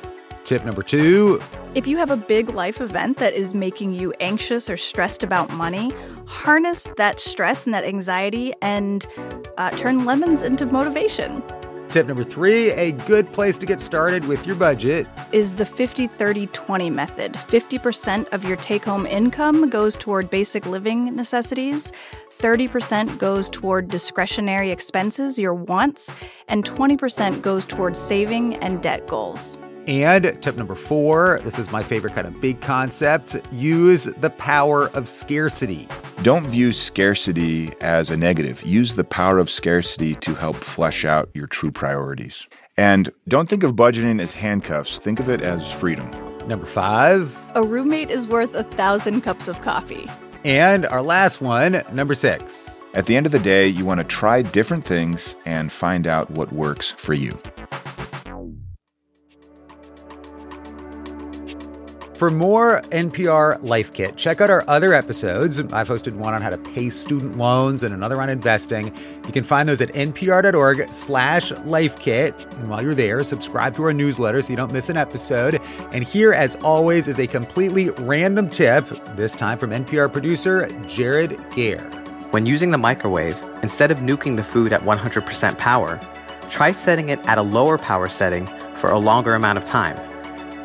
Tip 0.44 0.64
number 0.64 0.82
two 0.82 1.40
if 1.74 1.88
you 1.88 1.96
have 1.96 2.10
a 2.10 2.16
big 2.16 2.50
life 2.50 2.80
event 2.80 3.16
that 3.16 3.32
is 3.32 3.52
making 3.52 3.94
you 3.94 4.12
anxious 4.20 4.70
or 4.70 4.76
stressed 4.76 5.24
about 5.24 5.50
money, 5.54 5.92
harness 6.26 6.84
that 6.96 7.18
stress 7.18 7.64
and 7.64 7.74
that 7.74 7.84
anxiety 7.84 8.52
and 8.62 9.08
uh, 9.58 9.70
turn 9.70 10.04
lemons 10.04 10.44
into 10.44 10.66
motivation. 10.66 11.42
Tip 11.94 12.08
number 12.08 12.24
three 12.24 12.72
a 12.72 12.90
good 12.90 13.30
place 13.32 13.56
to 13.56 13.66
get 13.66 13.78
started 13.78 14.26
with 14.26 14.48
your 14.48 14.56
budget 14.56 15.06
is 15.30 15.54
the 15.54 15.64
50 15.64 16.08
30 16.08 16.48
20 16.48 16.90
method. 16.90 17.34
50% 17.34 18.26
of 18.32 18.44
your 18.44 18.56
take 18.56 18.82
home 18.82 19.06
income 19.06 19.70
goes 19.70 19.96
toward 19.96 20.28
basic 20.28 20.66
living 20.66 21.14
necessities, 21.14 21.92
30% 22.36 23.16
goes 23.18 23.48
toward 23.48 23.86
discretionary 23.86 24.72
expenses, 24.72 25.38
your 25.38 25.54
wants, 25.54 26.10
and 26.48 26.64
20% 26.64 27.42
goes 27.42 27.64
toward 27.64 27.94
saving 27.94 28.56
and 28.56 28.82
debt 28.82 29.06
goals. 29.06 29.56
And 29.86 30.40
tip 30.40 30.56
number 30.56 30.74
four 30.74 31.40
this 31.44 31.58
is 31.58 31.70
my 31.70 31.82
favorite 31.82 32.14
kind 32.14 32.26
of 32.26 32.40
big 32.40 32.60
concept 32.60 33.36
use 33.52 34.04
the 34.04 34.30
power 34.30 34.88
of 34.90 35.08
scarcity. 35.08 35.86
Don't 36.22 36.46
view 36.46 36.72
scarcity 36.72 37.72
as 37.80 38.10
a 38.10 38.16
negative. 38.16 38.62
Use 38.62 38.94
the 38.94 39.04
power 39.04 39.38
of 39.38 39.50
scarcity 39.50 40.14
to 40.16 40.34
help 40.34 40.56
flesh 40.56 41.04
out 41.04 41.28
your 41.34 41.46
true 41.46 41.70
priorities. 41.70 42.46
And 42.76 43.10
don't 43.28 43.48
think 43.48 43.62
of 43.62 43.74
budgeting 43.74 44.20
as 44.20 44.32
handcuffs, 44.32 44.98
think 44.98 45.20
of 45.20 45.28
it 45.28 45.42
as 45.42 45.70
freedom. 45.70 46.10
Number 46.46 46.66
five 46.66 47.38
a 47.54 47.62
roommate 47.62 48.10
is 48.10 48.26
worth 48.26 48.54
a 48.54 48.64
thousand 48.64 49.20
cups 49.20 49.48
of 49.48 49.60
coffee. 49.60 50.10
And 50.44 50.86
our 50.86 51.02
last 51.02 51.40
one, 51.40 51.82
number 51.92 52.14
six. 52.14 52.82
At 52.94 53.06
the 53.06 53.16
end 53.16 53.26
of 53.26 53.32
the 53.32 53.38
day, 53.38 53.66
you 53.66 53.84
want 53.84 54.00
to 54.00 54.04
try 54.04 54.42
different 54.42 54.84
things 54.84 55.36
and 55.44 55.72
find 55.72 56.06
out 56.06 56.30
what 56.30 56.52
works 56.52 56.92
for 56.92 57.14
you. 57.14 57.36
For 62.24 62.30
more 62.30 62.80
NPR 62.84 63.62
Life 63.62 63.92
Kit, 63.92 64.16
check 64.16 64.40
out 64.40 64.48
our 64.48 64.64
other 64.66 64.94
episodes. 64.94 65.60
I've 65.60 65.88
hosted 65.88 66.14
one 66.14 66.32
on 66.32 66.40
how 66.40 66.48
to 66.48 66.56
pay 66.56 66.88
student 66.88 67.36
loans 67.36 67.82
and 67.82 67.92
another 67.92 68.18
on 68.18 68.30
investing. 68.30 68.86
You 69.26 69.30
can 69.30 69.44
find 69.44 69.68
those 69.68 69.82
at 69.82 69.90
npr.org 69.90 70.90
slash 70.90 71.52
lifekit. 71.52 72.50
And 72.60 72.70
while 72.70 72.80
you're 72.80 72.94
there, 72.94 73.22
subscribe 73.24 73.74
to 73.74 73.82
our 73.82 73.92
newsletter 73.92 74.40
so 74.40 74.54
you 74.54 74.56
don't 74.56 74.72
miss 74.72 74.88
an 74.88 74.96
episode. 74.96 75.60
And 75.92 76.02
here, 76.02 76.32
as 76.32 76.56
always, 76.64 77.08
is 77.08 77.18
a 77.18 77.26
completely 77.26 77.90
random 77.90 78.48
tip, 78.48 78.86
this 79.16 79.36
time 79.36 79.58
from 79.58 79.68
NPR 79.68 80.10
producer 80.10 80.66
Jared 80.86 81.38
Gair. 81.54 81.82
When 82.30 82.46
using 82.46 82.70
the 82.70 82.78
microwave, 82.78 83.36
instead 83.62 83.90
of 83.90 83.98
nuking 83.98 84.36
the 84.36 84.44
food 84.44 84.72
at 84.72 84.80
100% 84.80 85.58
power, 85.58 86.00
try 86.48 86.72
setting 86.72 87.10
it 87.10 87.18
at 87.28 87.36
a 87.36 87.42
lower 87.42 87.76
power 87.76 88.08
setting 88.08 88.46
for 88.76 88.88
a 88.88 88.98
longer 88.98 89.34
amount 89.34 89.58
of 89.58 89.66
time. 89.66 90.13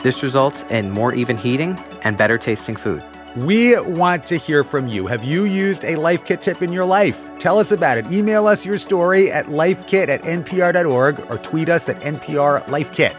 This 0.01 0.23
results 0.23 0.63
in 0.71 0.91
more 0.91 1.13
even 1.13 1.35
heating 1.35 1.77
and 2.03 2.17
better 2.17 2.37
tasting 2.37 2.75
food. 2.75 3.03
We 3.35 3.79
want 3.81 4.25
to 4.27 4.37
hear 4.37 4.63
from 4.63 4.87
you. 4.87 5.07
Have 5.07 5.23
you 5.23 5.43
used 5.43 5.83
a 5.83 5.97
Life 5.97 6.25
Kit 6.25 6.41
tip 6.41 6.61
in 6.61 6.73
your 6.73 6.85
life? 6.85 7.37
Tell 7.37 7.59
us 7.59 7.71
about 7.71 7.97
it. 7.97 8.11
Email 8.11 8.47
us 8.47 8.65
your 8.65 8.77
story 8.77 9.31
at 9.31 9.45
lifekit 9.47 10.09
at 10.09 10.23
npr.org 10.23 11.29
or 11.29 11.37
tweet 11.37 11.69
us 11.69 11.89
at 11.89 12.01
NPR 12.01 12.63
LifeKit. 12.65 13.15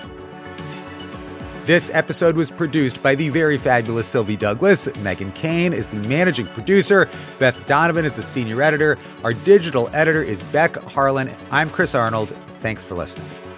This 1.66 1.90
episode 1.94 2.36
was 2.36 2.50
produced 2.50 3.02
by 3.02 3.14
the 3.14 3.28
very 3.28 3.56
fabulous 3.56 4.08
Sylvie 4.08 4.36
Douglis. 4.36 5.00
Megan 5.02 5.30
Kane 5.32 5.72
is 5.72 5.88
the 5.88 5.96
managing 6.08 6.46
producer. 6.46 7.08
Beth 7.38 7.64
Donovan 7.66 8.04
is 8.04 8.16
the 8.16 8.22
senior 8.22 8.60
editor. 8.60 8.98
Our 9.22 9.34
digital 9.34 9.88
editor 9.92 10.22
is 10.22 10.42
Beck 10.44 10.74
Harlan. 10.76 11.30
I'm 11.52 11.70
Chris 11.70 11.94
Arnold. 11.94 12.30
Thanks 12.60 12.82
for 12.82 12.96
listening. 12.96 13.49